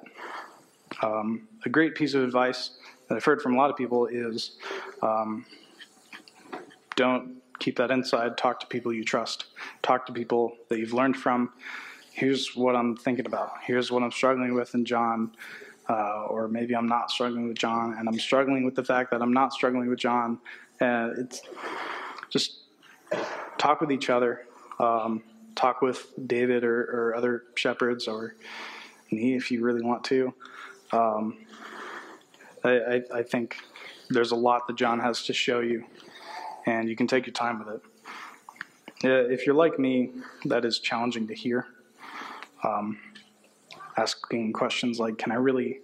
Um, 1.02 1.48
a 1.66 1.70
great 1.70 1.96
piece 1.96 2.14
of 2.14 2.24
advice 2.24 2.72
that 3.08 3.16
I've 3.16 3.26
heard 3.26 3.42
from 3.42 3.56
a 3.56 3.58
lot 3.58 3.70
of 3.70 3.76
people 3.76 4.08
is 4.08 4.58
um, 5.02 5.46
don't 6.96 7.36
keep 7.60 7.78
that 7.78 7.92
inside. 7.92 8.38
Talk 8.38 8.60
to 8.62 8.68
people 8.68 8.94
you 8.94 9.04
trust. 9.04 9.46
Talk 9.82 10.06
to 10.08 10.14
people 10.14 10.54
that 10.70 10.80
you've 10.80 10.94
learned 10.94 11.18
from. 11.18 11.52
Here's 12.12 12.56
what 12.56 12.76
I'm 12.76 12.96
thinking 12.96 13.26
about. 13.26 13.52
Here's 13.64 13.92
what 13.92 14.04
I'm 14.04 14.12
struggling 14.12 14.54
with 14.54 14.74
in 14.74 14.86
John 14.86 15.32
uh, 15.90 16.26
or 16.30 16.48
maybe 16.48 16.76
I'm 16.76 16.88
not 16.88 17.12
struggling 17.12 17.48
with 17.48 17.58
John, 17.58 17.96
and 17.98 18.08
I'm 18.08 18.20
struggling 18.20 18.66
with 18.66 18.76
the 18.76 18.84
fact 18.84 19.12
that 19.12 19.22
I'm 19.22 19.34
not 19.34 19.54
struggling 19.54 19.90
with 19.90 20.00
John. 20.00 20.40
And 20.80 21.18
it's 21.18 21.42
just 22.30 22.60
talk 23.58 23.82
with 23.82 23.92
each 23.92 24.10
other, 24.10 24.46
um, 24.80 25.24
talk 25.56 25.82
with 25.82 26.14
David 26.28 26.64
or, 26.64 26.82
or, 26.82 27.16
other 27.16 27.44
shepherds, 27.56 28.08
or 28.08 28.36
me 29.12 29.36
if 29.36 29.50
you 29.52 29.64
really 29.64 29.82
want 29.82 30.04
to. 30.06 30.34
Um, 30.92 31.38
I, 32.64 32.70
I, 32.70 33.02
I 33.16 33.24
think 33.24 33.58
there's 34.10 34.32
a 34.32 34.36
lot 34.36 34.68
that 34.68 34.76
John 34.76 35.00
has 35.00 35.24
to 35.26 35.34
show 35.34 35.62
you, 35.62 35.86
and 36.66 36.88
you 36.88 36.96
can 36.96 37.08
take 37.08 37.26
your 37.26 37.34
time 37.34 37.60
with 37.60 37.76
it. 37.76 37.82
If 39.04 39.46
you're 39.46 39.56
like 39.56 39.78
me, 39.78 40.12
that 40.46 40.66
is 40.66 40.80
challenging 40.80 41.28
to 41.28 41.36
hear. 41.36 41.68
Um, 42.64 43.00
asking 43.96 44.54
questions 44.54 45.00
like, 45.00 45.18
can 45.18 45.32
I 45.32 45.36
really 45.36 45.80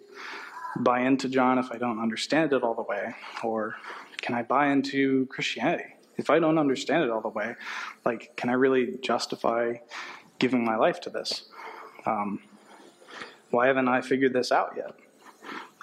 buy 0.80 1.02
into 1.02 1.30
John 1.30 1.60
if 1.60 1.72
I 1.72 1.78
don't 1.78 2.00
understand 2.00 2.54
it 2.54 2.64
all 2.64 2.74
the 2.74 2.84
way? 2.84 3.14
Or 3.44 3.76
can 4.22 4.34
I 4.36 4.42
buy 4.42 4.68
into 4.68 5.28
Christianity 5.28 5.94
if 6.18 6.30
I 6.30 6.40
don't 6.40 6.58
understand 6.58 7.04
it 7.04 7.10
all 7.10 7.22
the 7.22 7.30
way? 7.30 7.56
Like, 8.06 8.36
can 8.36 8.50
I 8.50 8.54
really 8.54 8.98
justify 9.02 9.76
giving 10.40 10.64
my 10.64 10.76
life 10.76 11.00
to 11.02 11.10
this? 11.10 11.44
Um, 12.06 12.40
why 13.50 13.68
haven't 13.68 13.88
I 13.88 14.02
figured 14.02 14.34
this 14.34 14.52
out 14.52 14.74
yet? 14.76 14.94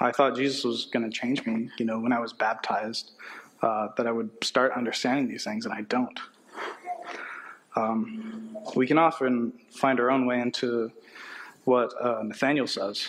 I 0.01 0.13
thought 0.13 0.35
Jesus 0.35 0.65
was 0.65 0.87
going 0.87 1.09
to 1.09 1.11
change 1.11 1.45
me, 1.45 1.71
you 1.79 1.85
know, 1.85 1.99
when 1.99 2.13
I 2.13 2.21
was 2.21 2.33
baptized, 2.33 3.13
uh, 3.63 3.89
that 3.97 4.07
I 4.07 4.13
would 4.13 4.31
start 4.43 4.73
understanding 4.73 5.29
these 5.29 5.45
things, 5.45 5.67
and 5.67 5.75
I 5.75 5.83
don't. 5.83 6.19
Um, 7.77 8.57
we 8.75 8.87
can 8.87 8.99
often 8.99 9.53
find 9.71 10.01
our 10.01 10.11
own 10.11 10.27
way 10.27 10.41
into 10.41 10.91
what 11.65 11.93
uh, 12.01 12.23
Nathaniel 12.23 12.67
says 12.67 13.09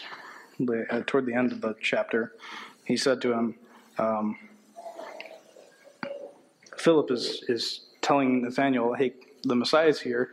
uh, 0.62 1.01
toward 1.07 1.25
the 1.25 1.34
end 1.34 1.51
of 1.51 1.62
the 1.62 1.75
chapter. 1.81 2.34
He 2.84 2.97
said 2.97 3.21
to 3.21 3.34
him, 3.34 3.55
um, 3.97 4.38
Philip 6.82 7.12
is, 7.12 7.44
is 7.48 7.82
telling 8.02 8.41
Nathaniel, 8.41 8.94
hey, 8.94 9.13
the 9.44 9.56
Messiah 9.56 9.88
is 9.88 10.00
here. 10.00 10.32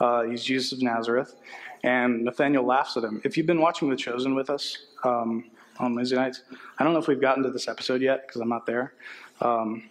Uh, 0.00 0.22
he's 0.22 0.44
Jesus 0.44 0.72
of 0.72 0.82
Nazareth. 0.82 1.34
And 1.82 2.24
Nathaniel 2.24 2.64
laughs 2.64 2.96
at 2.96 3.04
him. 3.04 3.20
If 3.24 3.36
you've 3.36 3.46
been 3.46 3.60
watching 3.60 3.88
The 3.90 3.96
Chosen 3.96 4.34
with 4.34 4.50
us 4.50 4.78
um, 5.04 5.50
on 5.78 5.94
Wednesday 5.94 6.16
nights, 6.16 6.42
I 6.78 6.84
don't 6.84 6.92
know 6.92 6.98
if 6.98 7.08
we've 7.08 7.20
gotten 7.20 7.42
to 7.44 7.50
this 7.50 7.68
episode 7.68 8.00
yet 8.00 8.26
because 8.26 8.40
I'm 8.40 8.48
not 8.48 8.66
there. 8.66 8.94
Um, 9.40 9.90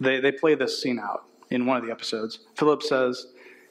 they, 0.00 0.20
they 0.20 0.32
play 0.32 0.54
this 0.54 0.82
scene 0.82 0.98
out 0.98 1.24
in 1.50 1.66
one 1.66 1.76
of 1.76 1.84
the 1.84 1.90
episodes. 1.90 2.40
Philip 2.54 2.82
says, 2.82 3.28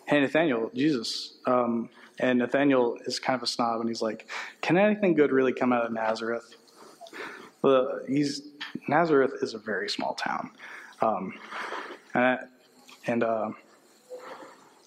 Hey, 0.07 0.21
Nathaniel, 0.21 0.71
Jesus, 0.73 1.33
um, 1.45 1.89
and 2.19 2.39
Nathaniel 2.39 2.97
is 3.05 3.19
kind 3.19 3.35
of 3.35 3.43
a 3.43 3.47
snob, 3.47 3.81
and 3.81 3.89
he's 3.89 4.01
like, 4.01 4.27
"Can 4.61 4.77
anything 4.77 5.13
good 5.13 5.31
really 5.31 5.53
come 5.53 5.73
out 5.73 5.85
of 5.85 5.91
Nazareth?" 5.91 6.55
Well, 7.61 7.99
he's 8.07 8.41
Nazareth 8.87 9.33
is 9.41 9.53
a 9.53 9.57
very 9.57 9.89
small 9.89 10.13
town, 10.13 10.51
um, 11.01 11.33
and, 12.13 12.39
and 13.05 13.23
uh, 13.23 13.51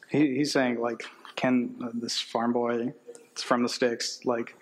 he, 0.08 0.36
he's 0.36 0.52
saying 0.52 0.80
like, 0.80 1.02
"Can 1.36 1.74
uh, 1.82 1.90
this 1.94 2.20
farm 2.20 2.52
boy, 2.52 2.92
it's 3.32 3.42
from 3.42 3.62
the 3.62 3.68
sticks, 3.68 4.24
like, 4.24 4.54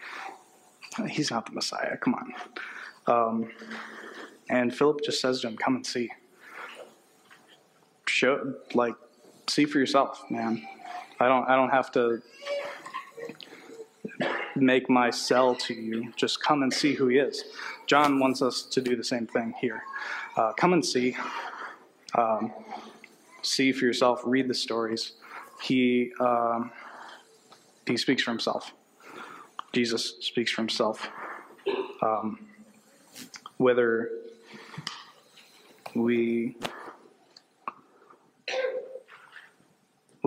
he's 1.08 1.30
not 1.30 1.46
the 1.46 1.52
Messiah. 1.52 1.96
Come 1.96 2.14
on." 2.14 2.34
Um, 3.06 3.50
and 4.50 4.74
Philip 4.74 5.00
just 5.04 5.20
says 5.20 5.40
to 5.40 5.48
him, 5.48 5.56
"Come 5.56 5.76
and 5.76 5.86
see." 5.86 6.10
show 8.08 8.54
like 8.74 8.94
see 9.46 9.64
for 9.64 9.78
yourself, 9.78 10.24
man. 10.30 10.66
I 11.20 11.28
don't 11.28 11.48
I 11.48 11.54
don't 11.56 11.70
have 11.70 11.90
to 11.92 12.20
make 14.62 14.88
my 14.88 15.10
sell 15.10 15.54
to 15.54 15.74
you. 15.74 16.12
Just 16.16 16.42
come 16.42 16.62
and 16.62 16.72
see 16.72 16.94
who 16.94 17.08
he 17.08 17.18
is. 17.18 17.44
John 17.86 18.18
wants 18.18 18.42
us 18.42 18.62
to 18.62 18.80
do 18.80 18.96
the 18.96 19.04
same 19.04 19.26
thing 19.26 19.54
here. 19.60 19.82
Uh, 20.36 20.52
come 20.52 20.72
and 20.72 20.84
see. 20.84 21.16
Um, 22.16 22.52
see 23.42 23.72
for 23.72 23.84
yourself. 23.84 24.20
Read 24.24 24.48
the 24.48 24.54
stories. 24.54 25.12
He 25.62 26.12
um, 26.20 26.70
he 27.86 27.96
speaks 27.96 28.22
for 28.22 28.30
himself. 28.30 28.72
Jesus 29.72 30.14
speaks 30.20 30.50
for 30.50 30.62
himself. 30.62 31.08
Um, 32.02 32.46
whether 33.58 34.10
we 35.94 36.56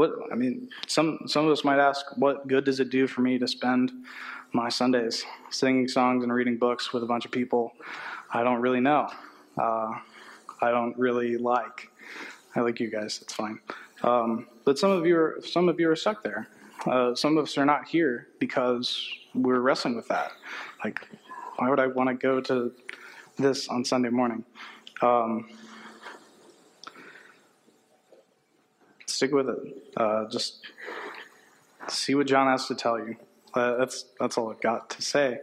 what 0.01 0.31
I 0.31 0.35
mean, 0.35 0.69
some 0.87 1.19
some 1.27 1.45
of 1.45 1.51
us 1.51 1.63
might 1.63 1.79
ask, 1.79 2.05
what 2.17 2.47
good 2.47 2.65
does 2.65 2.79
it 2.79 2.89
do 2.89 3.07
for 3.07 3.21
me 3.21 3.37
to 3.37 3.47
spend 3.47 3.91
my 4.51 4.67
Sundays 4.67 5.23
singing 5.49 5.87
songs 5.87 6.23
and 6.23 6.33
reading 6.33 6.57
books 6.57 6.91
with 6.91 7.03
a 7.03 7.05
bunch 7.05 7.25
of 7.25 7.31
people 7.31 7.73
I 8.33 8.43
don't 8.43 8.61
really 8.61 8.79
know, 8.79 9.09
uh, 9.57 9.91
I 10.61 10.71
don't 10.71 10.97
really 10.97 11.37
like. 11.37 11.89
I 12.55 12.61
like 12.61 12.79
you 12.79 12.89
guys. 12.89 13.19
It's 13.21 13.33
fine. 13.33 13.59
Um, 14.03 14.47
but 14.65 14.79
some 14.79 14.91
of 14.91 15.05
you 15.05 15.17
are 15.17 15.39
some 15.43 15.69
of 15.69 15.79
you 15.79 15.89
are 15.89 15.95
stuck 15.95 16.23
there. 16.23 16.47
Uh, 16.85 17.13
some 17.13 17.37
of 17.37 17.43
us 17.43 17.57
are 17.57 17.65
not 17.65 17.87
here 17.87 18.27
because 18.39 19.07
we're 19.35 19.59
wrestling 19.59 19.95
with 19.95 20.07
that. 20.07 20.31
Like, 20.83 20.99
why 21.57 21.69
would 21.69 21.79
I 21.79 21.87
want 21.87 22.09
to 22.09 22.15
go 22.15 22.41
to 22.41 22.73
this 23.37 23.67
on 23.67 23.85
Sunday 23.85 24.09
morning? 24.09 24.43
Um, 25.01 25.49
stick 29.21 29.33
with 29.33 29.49
it. 29.49 29.59
Uh, 29.95 30.27
just 30.29 30.65
see 31.87 32.15
what 32.15 32.25
John 32.25 32.47
has 32.47 32.65
to 32.65 32.73
tell 32.73 32.97
you. 32.97 33.17
Uh, 33.53 33.77
that's 33.77 34.05
that's 34.19 34.35
all 34.35 34.49
I've 34.49 34.61
got 34.61 34.89
to 34.89 35.01
say. 35.03 35.37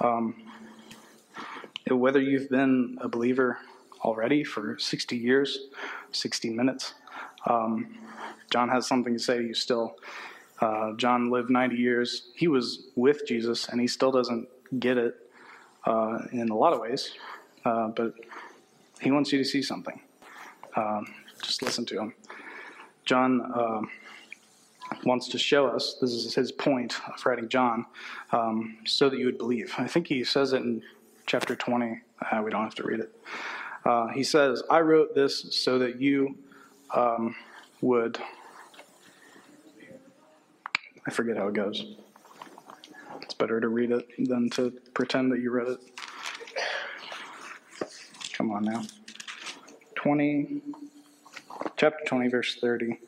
Um, 0.00 0.34
whether 1.88 2.20
you've 2.20 2.50
been 2.50 2.98
a 3.00 3.08
believer 3.08 3.60
already 4.04 4.44
for 4.44 4.78
60 4.78 5.16
years, 5.16 5.58
60 6.12 6.50
minutes, 6.50 6.92
um, 7.46 7.96
John 8.52 8.68
has 8.68 8.86
something 8.86 9.14
to 9.14 9.18
say 9.18 9.38
to 9.38 9.42
you 9.42 9.54
still. 9.54 9.96
Uh, 10.60 10.92
John 10.96 11.30
lived 11.30 11.48
90 11.48 11.76
years. 11.76 12.28
He 12.34 12.46
was 12.46 12.88
with 12.94 13.26
Jesus, 13.26 13.70
and 13.70 13.80
he 13.80 13.86
still 13.86 14.12
doesn't 14.12 14.48
get 14.78 14.98
it 14.98 15.14
uh, 15.86 16.18
in 16.30 16.50
a 16.50 16.54
lot 16.54 16.74
of 16.74 16.80
ways. 16.80 17.14
Uh, 17.64 17.88
but 17.88 18.12
he 19.00 19.10
wants 19.10 19.32
you 19.32 19.38
to 19.38 19.46
see 19.46 19.62
something. 19.62 19.98
Um, 20.76 21.14
just 21.42 21.62
listen 21.62 21.86
to 21.86 22.00
him. 22.00 22.12
John 23.08 23.40
um, 23.54 23.90
wants 25.04 25.28
to 25.28 25.38
show 25.38 25.66
us, 25.66 25.96
this 25.98 26.10
is 26.10 26.34
his 26.34 26.52
point 26.52 26.94
of 27.08 27.24
writing 27.24 27.48
John, 27.48 27.86
um, 28.32 28.76
so 28.84 29.08
that 29.08 29.18
you 29.18 29.24
would 29.24 29.38
believe. 29.38 29.74
I 29.78 29.86
think 29.86 30.06
he 30.06 30.22
says 30.24 30.52
it 30.52 30.60
in 30.60 30.82
chapter 31.24 31.56
20. 31.56 32.02
Uh, 32.20 32.42
we 32.42 32.50
don't 32.50 32.62
have 32.62 32.74
to 32.74 32.82
read 32.82 33.00
it. 33.00 33.16
Uh, 33.86 34.08
he 34.08 34.22
says, 34.22 34.62
I 34.70 34.80
wrote 34.80 35.14
this 35.14 35.46
so 35.56 35.78
that 35.78 35.98
you 35.98 36.36
um, 36.94 37.34
would. 37.80 38.18
I 41.06 41.10
forget 41.10 41.38
how 41.38 41.48
it 41.48 41.54
goes. 41.54 41.96
It's 43.22 43.32
better 43.32 43.58
to 43.58 43.68
read 43.68 43.90
it 43.90 44.06
than 44.18 44.50
to 44.50 44.70
pretend 44.92 45.32
that 45.32 45.40
you 45.40 45.50
read 45.50 45.68
it. 45.68 45.80
Come 48.34 48.50
on 48.50 48.64
now. 48.64 48.82
20 49.94 50.60
chapter 51.78 52.04
20, 52.04 52.28
verse 52.28 52.56
30. 52.56 52.98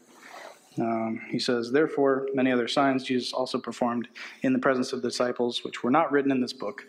Um, 0.79 1.21
he 1.29 1.39
says, 1.39 1.73
Therefore, 1.73 2.29
many 2.33 2.53
other 2.53 2.69
signs 2.69 3.03
Jesus 3.03 3.33
also 3.33 3.59
performed 3.59 4.09
in 4.43 4.53
the 4.53 4.59
presence 4.59 4.93
of 4.93 5.03
the 5.03 5.09
disciples, 5.09 5.65
which 5.65 5.83
were 5.83 5.91
not 5.91 6.13
written 6.13 6.31
in 6.31 6.41
this 6.41 6.53
book, 6.53 6.85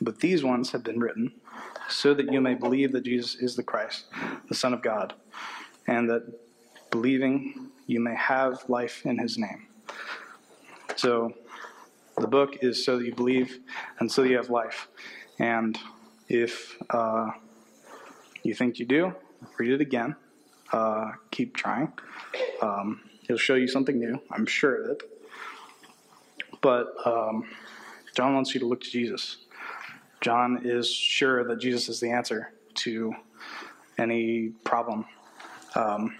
but 0.00 0.20
these 0.20 0.44
ones 0.44 0.70
have 0.70 0.84
been 0.84 1.00
written, 1.00 1.32
so 1.88 2.14
that 2.14 2.32
you 2.32 2.40
may 2.40 2.54
believe 2.54 2.92
that 2.92 3.04
Jesus 3.04 3.34
is 3.34 3.56
the 3.56 3.64
Christ, 3.64 4.06
the 4.48 4.54
Son 4.54 4.72
of 4.72 4.82
God, 4.82 5.14
and 5.88 6.08
that 6.08 6.22
believing 6.90 7.70
you 7.86 7.98
may 8.00 8.14
have 8.14 8.64
life 8.68 9.04
in 9.04 9.18
his 9.18 9.36
name. 9.36 9.66
So, 10.94 11.34
the 12.18 12.28
book 12.28 12.56
is 12.62 12.82
so 12.82 12.98
that 12.98 13.04
you 13.04 13.14
believe 13.14 13.58
and 13.98 14.10
so 14.10 14.22
you 14.22 14.36
have 14.36 14.48
life. 14.48 14.88
And 15.38 15.78
if 16.28 16.78
uh, 16.88 17.30
you 18.42 18.54
think 18.54 18.78
you 18.78 18.86
do, 18.86 19.14
read 19.58 19.72
it 19.72 19.80
again 19.82 20.16
uh, 20.72 21.12
keep 21.30 21.56
trying. 21.56 21.92
Um, 22.60 23.02
he'll 23.26 23.36
show 23.36 23.54
you 23.54 23.68
something 23.68 23.98
new. 23.98 24.20
I'm 24.30 24.46
sure 24.46 24.82
of 24.82 24.90
it. 24.90 25.02
But 26.60 26.94
um, 27.04 27.48
John 28.14 28.34
wants 28.34 28.54
you 28.54 28.60
to 28.60 28.66
look 28.66 28.80
to 28.80 28.90
Jesus. 28.90 29.38
John 30.20 30.62
is 30.64 30.90
sure 30.90 31.44
that 31.44 31.58
Jesus 31.58 31.88
is 31.88 32.00
the 32.00 32.10
answer 32.10 32.52
to 32.76 33.14
any 33.98 34.50
problem. 34.64 35.04
Um, 35.74 36.16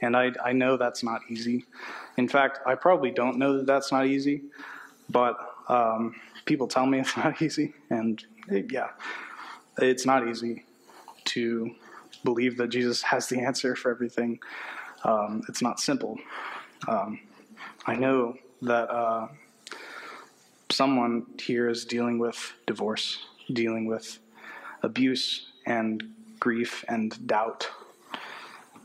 and 0.00 0.16
I, 0.16 0.32
I 0.44 0.52
know 0.52 0.76
that's 0.76 1.02
not 1.02 1.20
easy. 1.28 1.66
In 2.16 2.28
fact, 2.28 2.60
I 2.66 2.74
probably 2.74 3.10
don't 3.10 3.38
know 3.38 3.58
that 3.58 3.66
that's 3.66 3.92
not 3.92 4.06
easy, 4.06 4.44
but 5.10 5.36
um, 5.68 6.14
people 6.46 6.66
tell 6.66 6.86
me 6.86 6.98
it's 7.00 7.16
not 7.16 7.40
easy. 7.42 7.74
And 7.90 8.24
it, 8.48 8.72
yeah, 8.72 8.88
it's 9.78 10.06
not 10.06 10.26
easy 10.26 10.64
to 11.26 11.74
believe 12.24 12.56
that 12.58 12.68
Jesus 12.68 13.02
has 13.02 13.28
the 13.28 13.40
answer 13.40 13.74
for 13.76 13.90
everything. 13.90 14.38
Um, 15.04 15.42
it's 15.48 15.62
not 15.62 15.80
simple. 15.80 16.18
Um, 16.86 17.20
I 17.86 17.94
know 17.94 18.36
that 18.62 18.90
uh, 18.90 19.28
someone 20.70 21.26
here 21.40 21.68
is 21.68 21.84
dealing 21.84 22.18
with 22.18 22.52
divorce, 22.66 23.18
dealing 23.52 23.86
with 23.86 24.18
abuse 24.82 25.46
and 25.66 26.02
grief 26.40 26.84
and 26.88 27.26
doubt, 27.26 27.68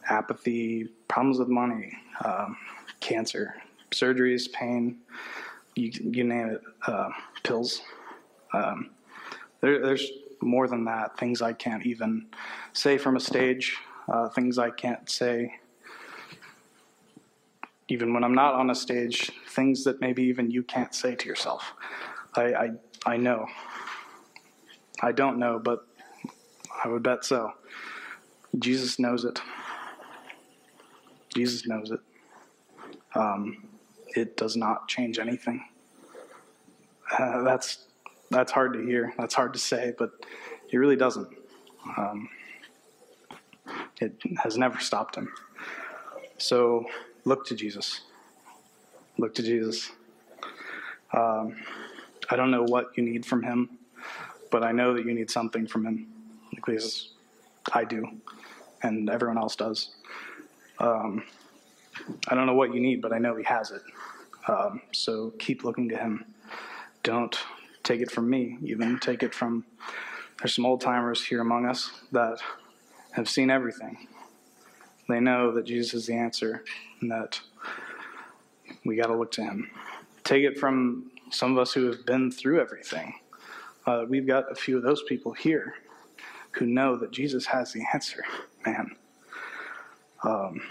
apathy, 0.09 0.89
problems 1.07 1.39
with 1.39 1.47
money, 1.47 1.93
um, 2.23 2.57
cancer, 2.99 3.55
surgeries, 3.91 4.51
pain, 4.51 4.97
you, 5.75 5.91
you 6.01 6.23
name 6.23 6.49
it, 6.49 6.61
uh, 6.87 7.09
pills. 7.43 7.81
Um, 8.53 8.91
there, 9.61 9.79
there's 9.79 10.09
more 10.43 10.67
than 10.67 10.85
that, 10.85 11.17
things 11.17 11.41
I 11.41 11.53
can't 11.53 11.85
even 11.85 12.27
say 12.73 12.97
from 12.97 13.15
a 13.15 13.19
stage, 13.19 13.77
uh, 14.11 14.29
things 14.29 14.57
I 14.57 14.69
can't 14.69 15.09
say 15.09 15.53
even 17.89 18.13
when 18.13 18.23
I'm 18.23 18.33
not 18.33 18.55
on 18.55 18.69
a 18.69 18.75
stage, 18.75 19.31
things 19.49 19.83
that 19.83 20.01
maybe 20.01 20.23
even 20.23 20.49
you 20.49 20.63
can't 20.63 20.95
say 20.95 21.15
to 21.15 21.27
yourself. 21.27 21.73
I, 22.35 22.43
I, 22.53 22.69
I 23.05 23.17
know. 23.17 23.45
I 25.01 25.11
don't 25.11 25.37
know, 25.37 25.59
but 25.59 25.85
I 26.83 26.87
would 26.87 27.03
bet 27.03 27.25
so. 27.25 27.51
Jesus 28.57 28.99
knows 28.99 29.25
it. 29.25 29.39
Jesus 31.35 31.67
knows 31.67 31.91
it. 31.91 31.99
Um, 33.15 33.67
it 34.15 34.37
does 34.37 34.55
not 34.55 34.87
change 34.87 35.19
anything. 35.19 35.63
Uh, 37.11 37.43
that's 37.43 37.85
that's 38.33 38.51
hard 38.51 38.73
to 38.73 38.85
hear. 38.85 39.13
That's 39.17 39.33
hard 39.33 39.53
to 39.53 39.59
say, 39.59 39.93
but 39.97 40.11
he 40.67 40.77
really 40.77 40.95
doesn't. 40.95 41.29
Um, 41.97 42.29
it 44.01 44.15
has 44.41 44.57
never 44.57 44.79
stopped 44.79 45.15
him. 45.15 45.31
So 46.37 46.85
look 47.25 47.45
to 47.47 47.55
Jesus. 47.55 48.01
Look 49.17 49.35
to 49.35 49.43
Jesus. 49.43 49.91
Um, 51.13 51.55
I 52.29 52.35
don't 52.35 52.51
know 52.51 52.63
what 52.63 52.97
you 52.97 53.03
need 53.03 53.25
from 53.25 53.43
him, 53.43 53.77
but 54.49 54.63
I 54.63 54.71
know 54.71 54.93
that 54.95 55.05
you 55.05 55.13
need 55.13 55.29
something 55.29 55.67
from 55.67 55.85
him, 55.85 56.07
because 56.55 57.11
I 57.71 57.83
do, 57.83 58.07
and 58.81 59.09
everyone 59.09 59.37
else 59.37 59.55
does. 59.55 59.91
Um, 60.79 61.23
I 62.27 62.35
don't 62.35 62.47
know 62.47 62.55
what 62.55 62.73
you 62.73 62.81
need, 62.81 63.01
but 63.01 63.13
I 63.13 63.19
know 63.19 63.35
he 63.35 63.43
has 63.43 63.71
it. 63.71 63.81
Um, 64.47 64.81
so 64.91 65.31
keep 65.37 65.63
looking 65.63 65.87
to 65.89 65.97
him. 65.97 66.25
Don't 67.03 67.37
take 67.83 68.01
it 68.01 68.11
from 68.11 68.29
me, 68.29 68.57
even 68.63 68.99
take 68.99 69.23
it 69.23 69.33
from. 69.33 69.65
There's 70.39 70.55
some 70.55 70.65
old 70.65 70.81
timers 70.81 71.23
here 71.23 71.41
among 71.41 71.65
us 71.65 71.91
that 72.11 72.39
have 73.11 73.29
seen 73.29 73.49
everything. 73.49 74.07
They 75.07 75.19
know 75.19 75.51
that 75.51 75.65
Jesus 75.65 75.93
is 75.93 76.07
the 76.07 76.15
answer 76.15 76.63
and 77.01 77.11
that 77.11 77.39
we 78.85 78.95
got 78.95 79.07
to 79.07 79.15
look 79.15 79.31
to 79.33 79.43
him. 79.43 79.69
Take 80.23 80.43
it 80.43 80.57
from 80.57 81.11
some 81.29 81.51
of 81.51 81.57
us 81.57 81.73
who 81.73 81.85
have 81.87 82.05
been 82.05 82.31
through 82.31 82.61
everything. 82.61 83.13
Uh, 83.85 84.05
we've 84.07 84.27
got 84.27 84.51
a 84.51 84.55
few 84.55 84.77
of 84.77 84.83
those 84.83 85.03
people 85.03 85.33
here 85.33 85.75
who 86.51 86.65
know 86.65 86.95
that 86.97 87.11
Jesus 87.11 87.45
has 87.45 87.73
the 87.73 87.83
answer, 87.93 88.23
man. 88.65 88.95
Um, 90.23 90.61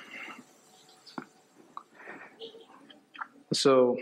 so 3.53 3.99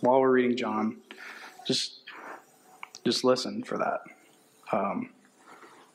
while 0.00 0.20
we're 0.20 0.32
reading 0.32 0.56
John, 0.56 1.01
just 1.66 2.00
just 3.04 3.24
listen 3.24 3.62
for 3.62 3.78
that. 3.78 4.00
Um, 4.70 5.10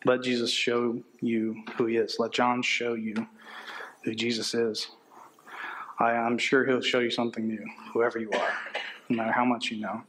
let 0.06 0.24
Jesus 0.24 0.52
show 0.52 1.02
you 1.22 1.64
who 1.76 1.86
he 1.86 1.98
is. 1.98 2.18
Let 2.20 2.32
John 2.32 2.62
show 2.62 2.94
you 2.94 3.28
who 4.04 4.14
Jesus 4.14 4.54
is. 4.54 4.88
I, 6.00 6.12
I'm 6.12 6.38
sure 6.38 6.66
He'll 6.66 6.82
show 6.82 7.00
you 7.00 7.10
something 7.10 7.48
new, 7.48 7.66
whoever 7.92 8.20
you 8.20 8.30
are, 8.32 8.54
no 9.10 9.18
matter 9.18 9.32
how 9.32 9.46
much 9.46 9.72
you 9.72 9.82
know. 9.82 10.04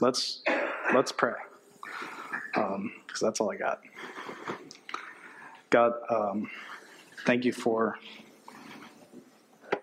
Let's 0.00 0.42
let's 0.94 1.12
pray, 1.12 1.34
because 2.54 3.20
that's 3.20 3.38
all 3.38 3.52
I 3.52 3.56
got. 3.56 3.80
God, 5.68 5.92
um, 6.08 6.50
thank 7.26 7.44
you 7.44 7.52
for 7.52 7.98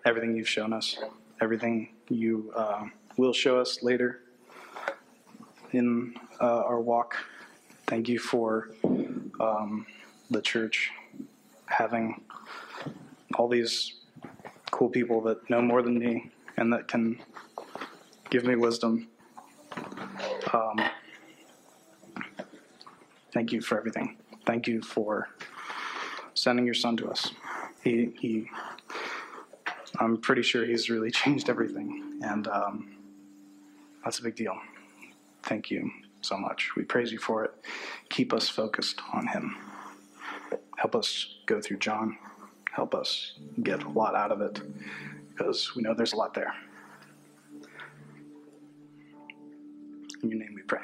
everything 0.04 0.34
you've 0.34 0.48
shown 0.48 0.72
us, 0.72 0.98
everything 1.40 1.90
you 2.08 2.52
uh, 2.56 2.86
will 3.18 3.32
show 3.32 3.58
us 3.58 3.82
later 3.82 4.20
in 5.72 6.14
uh, 6.40 6.62
our 6.64 6.80
walk. 6.80 7.16
Thank 7.86 8.08
you 8.08 8.18
for 8.18 8.70
um, 9.40 9.86
the 10.30 10.40
church 10.40 10.90
having 11.66 12.22
all 13.34 13.48
these 13.48 13.94
cool 14.70 14.88
people 14.88 15.20
that 15.22 15.50
know 15.50 15.60
more 15.60 15.82
than 15.82 15.98
me 15.98 16.30
and 16.56 16.72
that 16.72 16.86
can 16.88 17.20
give 18.30 18.44
me 18.44 18.54
wisdom. 18.54 19.08
Um, 20.52 20.80
thank 23.32 23.52
you 23.52 23.60
for 23.60 23.76
everything. 23.76 24.16
Thank 24.46 24.66
you 24.68 24.80
for 24.80 25.28
sending 26.34 26.64
your 26.64 26.74
son 26.74 26.96
to 26.98 27.10
us. 27.10 27.32
He, 27.82 28.12
he 28.20 28.48
I'm 29.98 30.16
pretty 30.18 30.42
sure 30.42 30.64
he's 30.64 30.88
really 30.88 31.10
changed 31.22 31.48
everything, 31.48 32.20
and 32.22 32.46
um, 32.48 32.97
that's 34.04 34.18
a 34.18 34.22
big 34.22 34.36
deal. 34.36 34.56
Thank 35.42 35.70
you 35.70 35.90
so 36.20 36.36
much. 36.36 36.74
We 36.76 36.84
praise 36.84 37.12
you 37.12 37.18
for 37.18 37.44
it. 37.44 37.52
Keep 38.08 38.32
us 38.32 38.48
focused 38.48 39.00
on 39.12 39.26
him. 39.26 39.56
Help 40.76 40.94
us 40.94 41.36
go 41.46 41.60
through 41.60 41.78
John. 41.78 42.18
Help 42.72 42.94
us 42.94 43.34
get 43.62 43.82
a 43.82 43.88
lot 43.88 44.14
out 44.14 44.30
of 44.30 44.40
it 44.40 44.60
because 45.30 45.74
we 45.74 45.82
know 45.82 45.94
there's 45.94 46.12
a 46.12 46.16
lot 46.16 46.34
there. 46.34 46.54
In 50.22 50.30
your 50.30 50.38
name 50.38 50.52
we 50.54 50.62
pray. 50.62 50.80